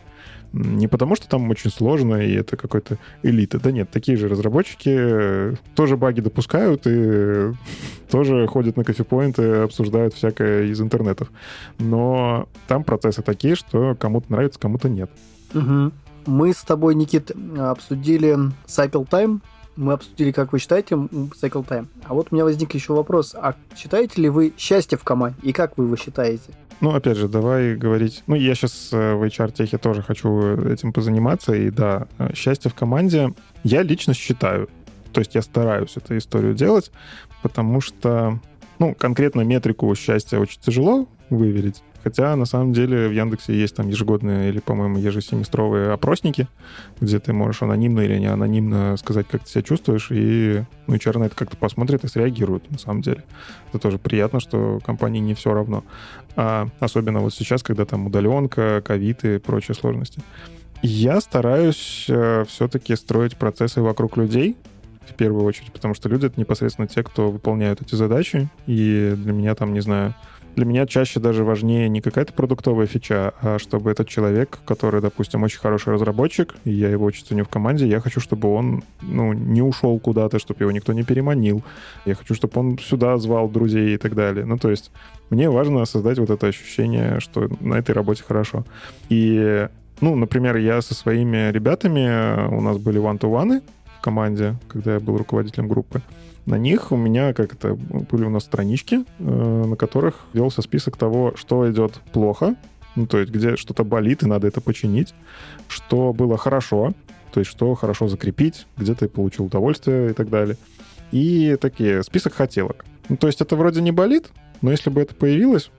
[0.52, 3.58] Не потому, что там очень сложно, и это какой-то элита.
[3.58, 7.52] Да нет, такие же разработчики э, тоже баги допускают и
[8.10, 11.32] тоже ходят на кофепоинты, обсуждают всякое из интернетов.
[11.78, 15.10] Но там процессы такие, что кому-то нравится, кому-то нет.
[15.54, 15.92] Угу.
[16.26, 18.36] Мы с тобой, Никит, обсудили
[18.66, 19.40] Cycle Time
[19.76, 21.86] мы обсудили, как вы считаете cycle time.
[22.04, 23.34] А вот у меня возник еще вопрос.
[23.34, 25.36] А считаете ли вы счастье в команде?
[25.42, 26.52] И как вы его считаете?
[26.80, 28.22] Ну, опять же, давай говорить...
[28.26, 31.54] Ну, я сейчас э, в HR-техе тоже хочу этим позаниматься.
[31.54, 34.68] И да, э, счастье в команде я лично считаю.
[35.12, 36.90] То есть я стараюсь эту историю делать,
[37.42, 38.40] потому что,
[38.78, 41.82] ну, конкретно метрику счастья очень тяжело выверить.
[42.04, 46.48] Хотя, на самом деле, в Яндексе есть там ежегодные или, по-моему, ежесеместровые опросники,
[47.00, 51.18] где ты можешь анонимно или не анонимно сказать, как ты себя чувствуешь, и ну, HR
[51.18, 53.24] на это как-то посмотрит и среагирует, на самом деле.
[53.70, 55.82] Это тоже приятно, что компании не все равно.
[56.36, 60.22] А особенно вот сейчас, когда там удаленка, ковид и прочие сложности.
[60.82, 64.58] Я стараюсь э, все-таки строить процессы вокруг людей,
[65.08, 69.32] в первую очередь, потому что люди— это непосредственно те, кто выполняют эти задачи, и для
[69.32, 70.14] меня там, не знаю,
[70.56, 75.42] для меня чаще даже важнее не какая-то продуктовая фича, а чтобы этот человек, который, допустим,
[75.42, 79.32] очень хороший разработчик, и я его очень ценю в команде, я хочу, чтобы он ну,
[79.32, 81.64] не ушел куда-то, чтобы его никто не переманил.
[82.04, 84.44] Я хочу, чтобы он сюда звал друзей и так далее.
[84.44, 84.92] Ну, то есть
[85.30, 88.64] мне важно создать вот это ощущение, что на этой работе хорошо.
[89.08, 89.68] И,
[90.00, 93.62] ну, например, я со своими ребятами, у нас были one-to-one
[94.04, 96.02] команде, когда я был руководителем группы,
[96.44, 100.98] на них у меня, как это, были у нас странички, э, на которых велся список
[100.98, 102.54] того, что идет плохо,
[102.96, 105.14] ну, то есть где что-то болит и надо это починить,
[105.68, 106.92] что было хорошо,
[107.32, 110.56] то есть что хорошо закрепить, где ты получил удовольствие и так далее.
[111.10, 112.84] И такие, список хотелок.
[113.08, 114.26] Ну, то есть это вроде не болит,
[114.60, 115.70] но если бы это появилось,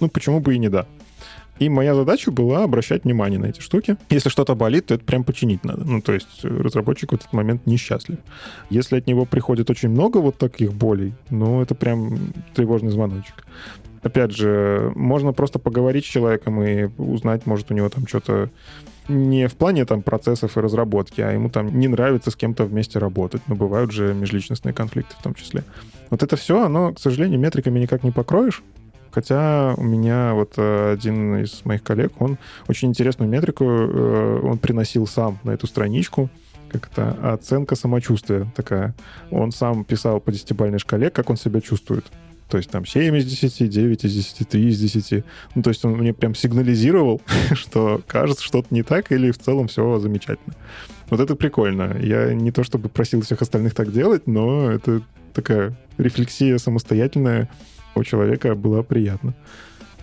[0.00, 0.86] ну, почему бы и не да.
[1.58, 3.96] И моя задача была обращать внимание на эти штуки.
[4.10, 5.84] Если что-то болит, то это прям починить надо.
[5.84, 8.18] Ну, то есть разработчик в этот момент несчастлив.
[8.70, 12.18] Если от него приходит очень много вот таких болей, ну, это прям
[12.54, 13.46] тревожный звоночек.
[14.02, 18.50] Опять же, можно просто поговорить с человеком и узнать, может, у него там что-то
[19.08, 22.98] не в плане там процессов и разработки, а ему там не нравится с кем-то вместе
[22.98, 23.42] работать.
[23.46, 25.64] Но бывают же межличностные конфликты в том числе.
[26.10, 28.62] Вот это все, оно, к сожалению, метриками никак не покроешь.
[29.14, 32.36] Хотя у меня вот э, один из моих коллег, он
[32.66, 36.30] очень интересную метрику, э, он приносил сам на эту страничку,
[36.68, 38.92] как то оценка самочувствия такая.
[39.30, 42.04] Он сам писал по десятибальной шкале, как он себя чувствует.
[42.48, 45.24] То есть там 7 из 10, 9 из 10, 3 из 10.
[45.54, 49.68] Ну, то есть он мне прям сигнализировал, что кажется что-то не так или в целом
[49.68, 50.56] все замечательно.
[51.08, 51.96] Вот это прикольно.
[52.00, 55.02] Я не то чтобы просил всех остальных так делать, но это
[55.32, 57.48] такая рефлексия самостоятельная,
[57.94, 59.34] у человека было приятно.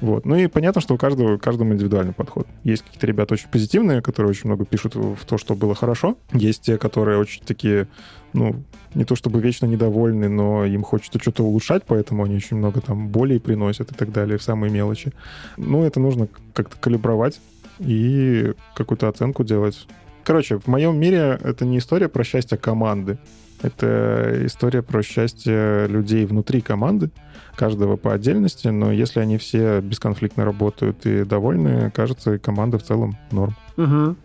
[0.01, 0.25] Вот.
[0.25, 2.47] Ну и понятно, что у каждого, каждому индивидуальный подход.
[2.63, 6.17] Есть какие-то ребята очень позитивные, которые очень много пишут в то, что было хорошо.
[6.33, 7.87] Есть те, которые очень такие,
[8.33, 8.63] ну,
[8.95, 13.09] не то чтобы вечно недовольны, но им хочется что-то улучшать, поэтому они очень много там
[13.09, 15.13] болей приносят и так далее, в самые мелочи.
[15.57, 17.39] Ну, это нужно как-то калибровать
[17.77, 19.87] и какую-то оценку делать.
[20.23, 23.19] Короче, в моем мире это не история про счастье команды.
[23.61, 27.11] Это история про счастье людей внутри команды,
[27.55, 33.17] каждого по отдельности, но если они все бесконфликтно работают и довольны, кажется, команда в целом
[33.31, 33.55] норм.
[33.77, 34.15] Угу.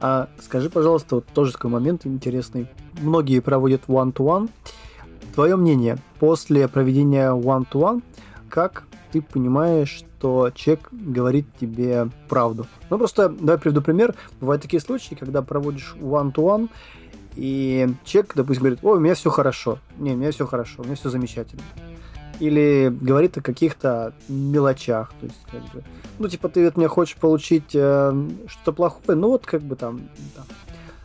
[0.00, 2.66] А скажи, пожалуйста, вот тоже такой момент интересный.
[3.00, 4.50] Многие проводят one-to-one.
[5.34, 8.02] Твое мнение, после проведения one-to-one,
[8.48, 12.66] как ты понимаешь, что человек говорит тебе правду?
[12.90, 14.14] Ну, просто давай приведу пример.
[14.40, 16.68] Бывают такие случаи, когда проводишь one-to-one,
[17.34, 19.78] и человек, допустим, говорит, о, у меня все хорошо.
[19.98, 21.62] Не, у меня все хорошо, у меня все замечательно.
[22.40, 25.12] Или говорит о каких-то мелочах.
[25.20, 25.84] То есть, как бы,
[26.18, 30.00] ну, типа, ты от меня хочешь получить э, что-то плохое, ну, вот как бы там,
[30.34, 30.46] там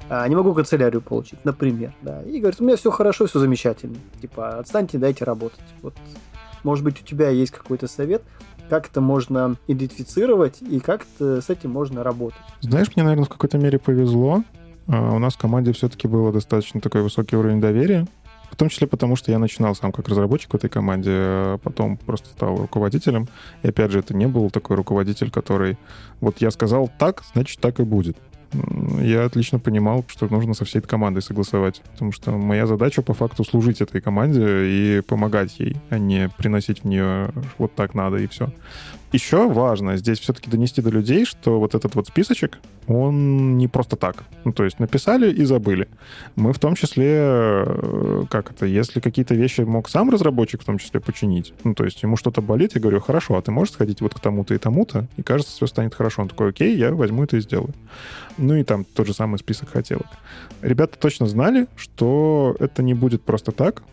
[0.09, 2.23] а, не могу канцелярию получить, например, да.
[2.23, 3.97] И говорит, у меня все хорошо, все замечательно.
[4.21, 5.59] Типа, отстаньте, дайте работать.
[5.82, 5.93] Вот,
[6.63, 8.23] может быть, у тебя есть какой-то совет,
[8.69, 12.39] как это можно идентифицировать и как с этим можно работать.
[12.61, 14.43] Знаешь, мне, наверное, в какой-то мере повезло.
[14.88, 18.08] А, у нас в команде все-таки было достаточно такой высокий уровень доверия,
[18.52, 21.98] в том числе потому, что я начинал сам как разработчик в этой команде, а потом
[21.98, 23.28] просто стал руководителем.
[23.64, 25.78] И опять же, это не был такой руководитель, который
[26.22, 28.18] вот я сказал так, значит так и будет
[29.02, 31.82] я отлично понимал, что нужно со всей этой командой согласовать.
[31.94, 36.84] Потому что моя задача по факту служить этой команде и помогать ей, а не приносить
[36.84, 38.52] в нее вот так надо и все.
[39.14, 43.95] Еще важно здесь все-таки донести до людей, что вот этот вот списочек, он не просто
[43.95, 44.26] так.
[44.43, 45.88] Ну, то есть написали и забыли.
[46.36, 50.78] Мы в том числе, э, как это, если какие-то вещи мог сам разработчик в том
[50.78, 54.01] числе починить, ну, то есть ему что-то болит, я говорю, хорошо, а ты можешь сходить
[54.01, 56.24] вот к тому-то и тому-то, и кажется, все станет хорошо.
[56.24, 57.74] Он такой, окей, я возьму это и сделаю.
[58.38, 60.08] Ну и там тот же самый список хотелок.
[60.62, 63.84] Ребята точно знали, что это не будет просто так,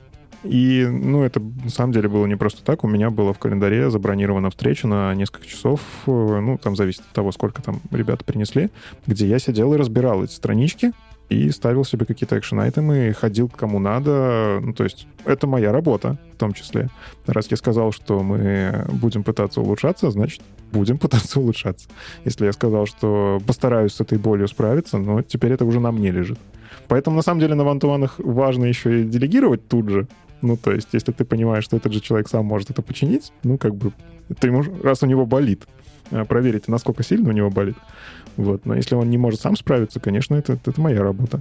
[0.45, 2.85] и, ну, это на самом деле было не просто так.
[2.85, 7.33] У меня было в календаре забронирована встреча на несколько часов, ну, там зависит от того,
[7.33, 8.71] сколько там ребята принесли,
[9.07, 10.93] где я сидел и разбирал эти странички,
[11.31, 14.61] и ставил себе какие-то экшен-айтемы, ходил к кому надо.
[14.63, 16.91] Ну, то есть это моя работа в том числе.
[17.27, 21.89] Раз я сказал, что мы будем пытаться улучшаться, значит, будем пытаться улучшаться.
[22.27, 26.11] Если я сказал, что постараюсь с этой болью справиться, но теперь это уже на мне
[26.11, 26.39] лежит.
[26.89, 30.07] Поэтому, на самом деле, на вантуванах важно еще и делегировать тут же.
[30.45, 33.57] Ну, то есть, если ты понимаешь, что этот же человек сам может это починить, ну,
[33.57, 33.93] как бы,
[34.39, 35.63] ты ему, раз у него болит,
[36.11, 37.77] э, проверить, насколько сильно у него болит.
[38.37, 38.67] Вот.
[38.67, 41.41] Но если он не может сам справиться, конечно, это, это моя работа.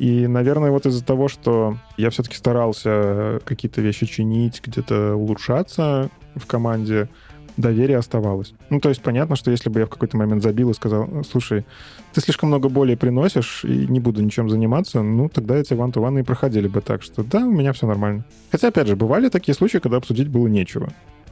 [0.00, 6.44] И, наверное, вот из-за того, что я все-таки старался какие-то вещи чинить, где-то улучшаться в
[6.46, 7.08] команде,
[7.56, 8.54] доверие оставалось.
[8.70, 11.64] Ну, то есть понятно, что если бы я в какой-то момент забил и сказал, слушай,
[12.12, 16.18] ты слишком много боли приносишь, и не буду ничем заниматься, ну, тогда эти ван ту
[16.18, 18.24] и проходили бы так, что да, у меня все нормально.
[18.50, 20.90] Хотя, опять же, бывали такие случаи, когда обсудить было нечего.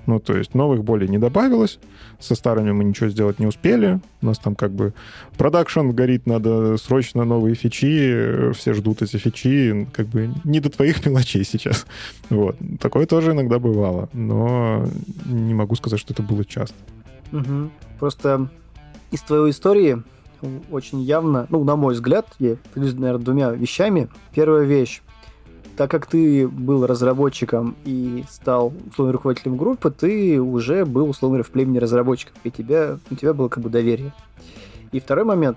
[0.08, 1.78] Ну, то есть новых болей не добавилось,
[2.18, 4.94] со старыми мы ничего сделать не успели, у нас там как бы
[5.36, 11.04] продакшн горит, надо срочно новые фичи, все ждут эти фичи, как бы не до твоих
[11.06, 11.84] мелочей сейчас.
[12.30, 12.56] Вот.
[12.80, 14.88] Такое тоже иногда бывало, но
[15.26, 16.74] не могу сказать, что это было часто.
[17.32, 17.70] Угу.
[17.98, 18.48] Просто
[19.10, 20.02] из твоей истории
[20.70, 24.08] очень явно, ну, на мой взгляд, я поделюсь, наверное, двумя вещами.
[24.32, 25.02] Первая вещь
[25.78, 31.50] так как ты был разработчиком и стал условно руководителем группы, ты уже был условно в
[31.50, 34.12] племени разработчиков, и тебя, у тебя было как бы доверие.
[34.90, 35.56] И второй момент,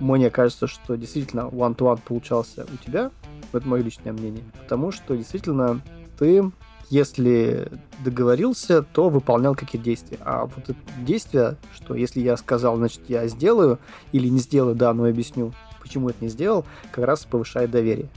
[0.00, 3.10] мне кажется, что действительно one-to-one получался у тебя,
[3.52, 5.82] это мое личное мнение, потому что действительно
[6.18, 6.50] ты,
[6.88, 7.70] если
[8.02, 10.18] договорился, то выполнял какие-то действия.
[10.22, 13.78] А вот это действие, что если я сказал, значит, я сделаю,
[14.10, 18.08] или не сделаю, да, но объясню, почему это не сделал, как раз повышает доверие.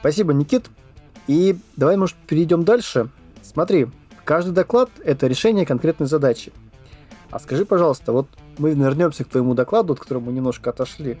[0.00, 0.70] Спасибо, Никит.
[1.26, 3.08] И давай, может, перейдем дальше.
[3.42, 3.88] Смотри,
[4.24, 6.52] каждый доклад– это решение конкретной задачи.
[7.30, 8.28] А скажи, пожалуйста, вот
[8.58, 11.18] мы вернемся к твоему докладу, от которого мы немножко отошли.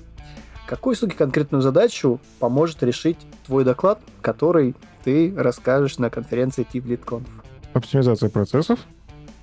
[0.66, 4.74] Какой, суки, конкретную задачу поможет решить твой доклад, который
[5.04, 7.26] ты расскажешь на конференции TeamLeadConf?
[7.72, 8.80] Оптимизация процессов,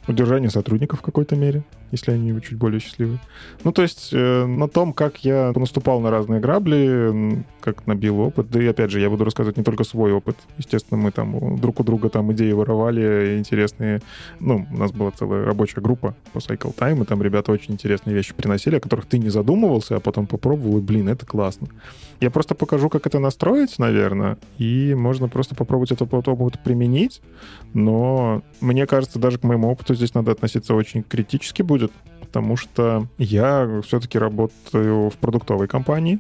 [0.07, 1.63] удержание сотрудников в какой-то мере,
[1.93, 3.19] если они чуть более счастливы.
[3.63, 8.49] Ну, то есть э, на том, как я наступал на разные грабли, как набил опыт,
[8.49, 10.35] да и опять же, я буду рассказывать не только свой опыт.
[10.57, 14.01] Естественно, мы там друг у друга там идеи воровали интересные.
[14.39, 18.15] Ну, у нас была целая рабочая группа по Cycle Time, и там ребята очень интересные
[18.15, 21.67] вещи приносили, о которых ты не задумывался, а потом попробовал, и, блин, это классно.
[22.19, 27.21] Я просто покажу, как это настроить, наверное, и можно просто попробовать этот опыт применить,
[27.73, 32.55] но мне кажется, даже к моему опыту здесь надо относиться очень критически будет, будет, потому
[32.55, 36.19] что я все-таки работаю в продуктовой компании,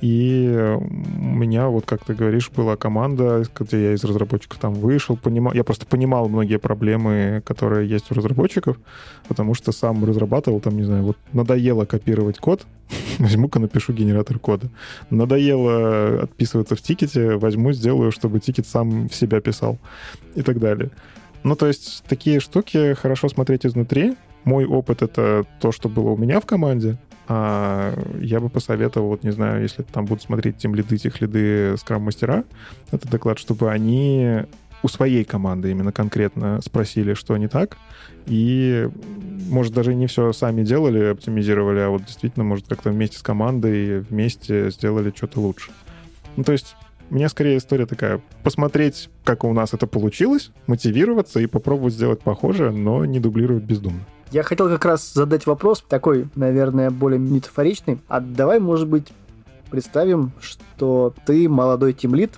[0.00, 5.16] и у меня, вот как ты говоришь, была команда, где я из разработчиков там вышел,
[5.16, 8.76] понимал, я просто понимал многие проблемы, которые есть у разработчиков,
[9.28, 12.66] потому что сам разрабатывал, там, не знаю, вот надоело копировать код,
[13.18, 14.68] возьму-ка напишу генератор кода.
[15.08, 19.78] Надоело отписываться в тикете, возьму, сделаю, чтобы тикет сам в себя писал
[20.34, 20.90] и так далее.
[21.44, 26.16] Ну, то есть такие штуки хорошо смотреть изнутри, мой опыт— это то, что было у
[26.16, 30.74] меня в команде, а я бы посоветовал, вот не знаю, если там будут смотреть тем
[30.74, 32.44] лиды, тех лиды скрам-мастера,
[32.90, 34.42] этот доклад, чтобы они
[34.82, 37.78] у своей команды именно конкретно спросили, что не так,
[38.26, 38.88] и,
[39.48, 44.00] может, даже не все сами делали, оптимизировали, а вот действительно, может, как-то вместе с командой
[44.00, 45.70] вместе сделали что-то лучше.
[46.36, 46.76] Ну, то есть
[47.10, 48.20] у меня скорее история такая.
[48.42, 54.00] Посмотреть, как у нас это получилось, мотивироваться и попробовать сделать похоже, но не дублировать бездумно.
[54.34, 58.00] Я хотел как раз задать вопрос, такой, наверное, более метафоричный.
[58.08, 59.12] А давай, может быть,
[59.70, 62.32] представим, что ты молодой тимлит,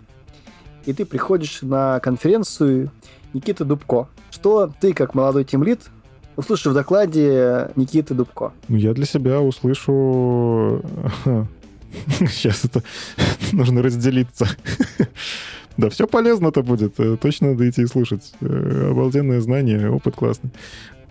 [0.85, 2.91] и ты приходишь на конференцию
[3.33, 4.09] Никиты Дубко.
[4.31, 5.85] Что ты, как молодой тимлит,
[6.37, 8.53] услышишь в докладе Никиты Дубко?
[8.69, 10.83] Я для себя услышу...
[12.19, 12.83] Сейчас это
[13.53, 14.47] нужно разделиться.
[15.79, 16.95] Да, все полезно-то будет.
[17.21, 18.33] Точно надо идти и слушать.
[18.41, 20.51] Э, обалденное знание, опыт классный.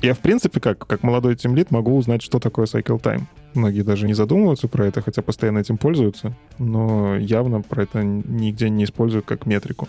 [0.02, 3.24] Я, в принципе, как, как молодой тимлит, могу узнать, что такое cycle time.
[3.54, 8.70] Многие даже не задумываются про это, хотя постоянно этим пользуются, но явно про это нигде
[8.70, 9.88] не используют как метрику.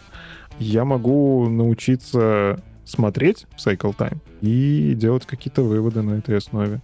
[0.59, 6.80] Я могу научиться смотреть cycle time и делать какие-то выводы на этой основе.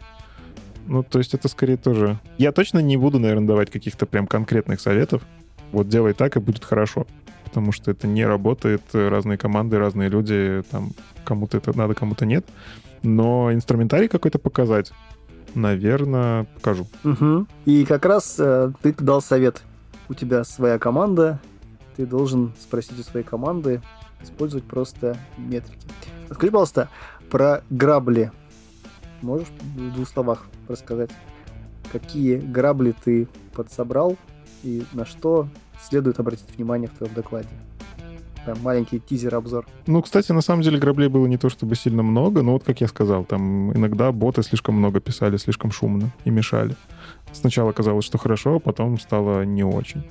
[0.86, 2.18] Ну, то есть это скорее тоже...
[2.38, 5.22] Я точно не буду, наверное, давать каких-то прям конкретных советов.
[5.70, 7.06] Вот делай так, и будет хорошо.
[7.44, 8.82] Потому что это не работает.
[8.92, 10.62] Разные команды, разные люди.
[10.70, 10.90] Там
[11.24, 12.44] кому-то это надо, кому-то нет.
[13.02, 14.92] Но инструментарий какой-то показать,
[15.54, 16.86] наверное, покажу.
[17.04, 17.46] Угу.
[17.66, 19.62] И как раз э, ты дал совет.
[20.08, 21.40] У тебя своя команда,
[21.96, 23.80] ты должен спросить у своей команды
[24.22, 25.86] использовать просто метрики.
[26.30, 26.88] Скажи, пожалуйста,
[27.30, 28.30] про грабли.
[29.20, 31.10] Можешь в двух словах рассказать,
[31.90, 34.16] какие грабли ты подсобрал
[34.62, 35.48] и на что
[35.80, 37.48] следует обратить внимание в твоем докладе.
[38.44, 39.66] Прям маленький тизер-обзор.
[39.86, 42.80] Ну, кстати, на самом деле граблей было не то чтобы сильно много, но вот, как
[42.80, 46.74] я сказал, там иногда боты слишком много писали, слишком шумно и мешали.
[47.32, 50.04] Сначала казалось, что хорошо, а потом стало не очень.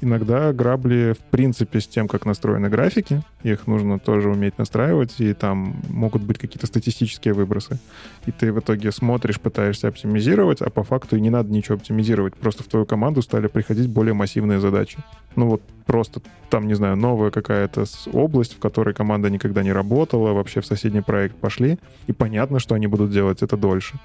[0.00, 5.32] Иногда грабли, в принципе, с тем, как настроены графики, их нужно тоже уметь настраивать, и
[5.34, 7.78] там могут быть какие-то статистические выбросы.
[8.26, 12.34] И ты в итоге смотришь, пытаешься оптимизировать, а по факту и не надо ничего оптимизировать.
[12.34, 14.98] Просто в твою команду стали приходить более массивные задачи.
[15.36, 16.20] Ну вот просто
[16.50, 21.02] там, не знаю, новая какая-то область, в которой команда никогда не работала, вообще в соседний
[21.02, 23.98] проект пошли, и понятно, что они будут делать это дольше.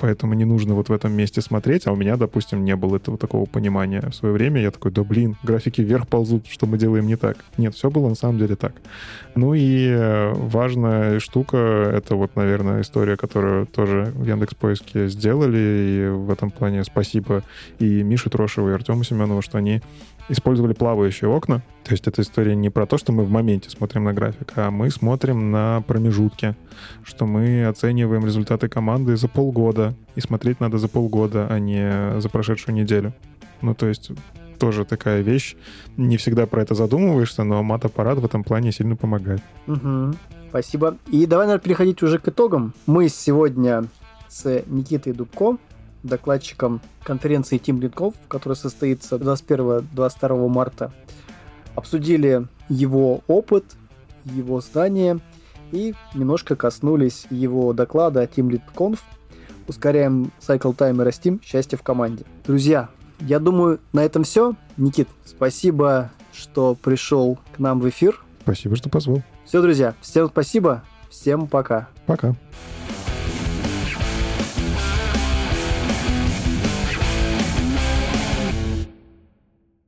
[0.00, 3.18] Поэтому не нужно вот в этом месте смотреть, а у меня, допустим, не было этого
[3.18, 4.60] такого понимания в свое время.
[4.60, 7.36] Я такой, да блин, графики вверх ползут, что мы делаем не так.
[7.58, 8.74] Нет, все было на самом деле так.
[9.34, 15.58] Ну и э, важная штука, это вот, наверное, история, которую тоже в Яндекс Поиске сделали,
[15.58, 17.42] и в этом плане спасибо
[17.78, 19.80] и Мише Трошеву, и Артему Семенову, что они
[20.28, 21.62] использовали плавающие окна.
[21.84, 24.70] То есть эта история не про то, что мы в моменте смотрим на график, а
[24.70, 26.54] мы смотрим на промежутки,
[27.02, 32.28] что мы оцениваем результаты команды за полгода, и смотреть надо за полгода, а не за
[32.28, 33.12] прошедшую неделю.
[33.60, 34.10] Ну, то есть
[34.58, 35.56] тоже такая вещь.
[35.96, 39.42] Не всегда про это задумываешься, но мат-аппарат в этом плане сильно помогает.
[39.66, 40.14] Угу.
[40.50, 40.98] Спасибо.
[41.10, 42.72] И давай, наверное, переходить уже к итогам.
[42.86, 43.84] Мы сегодня
[44.28, 45.58] с Никитой Дубко
[46.02, 50.92] докладчиком конференции Team Lead которая состоится 21-22 марта.
[51.74, 53.64] Обсудили его опыт,
[54.24, 55.20] его знания
[55.72, 58.98] и немножко коснулись его доклада Team Lead Conf.
[59.68, 62.24] Ускоряем time и растим счастье в команде.
[62.44, 62.88] Друзья,
[63.20, 64.54] я думаю, на этом все.
[64.76, 68.22] Никит, спасибо, что пришел к нам в эфир.
[68.42, 69.22] Спасибо, что позвал.
[69.46, 71.88] Все, друзья, всем спасибо, всем пока.
[72.06, 72.34] Пока.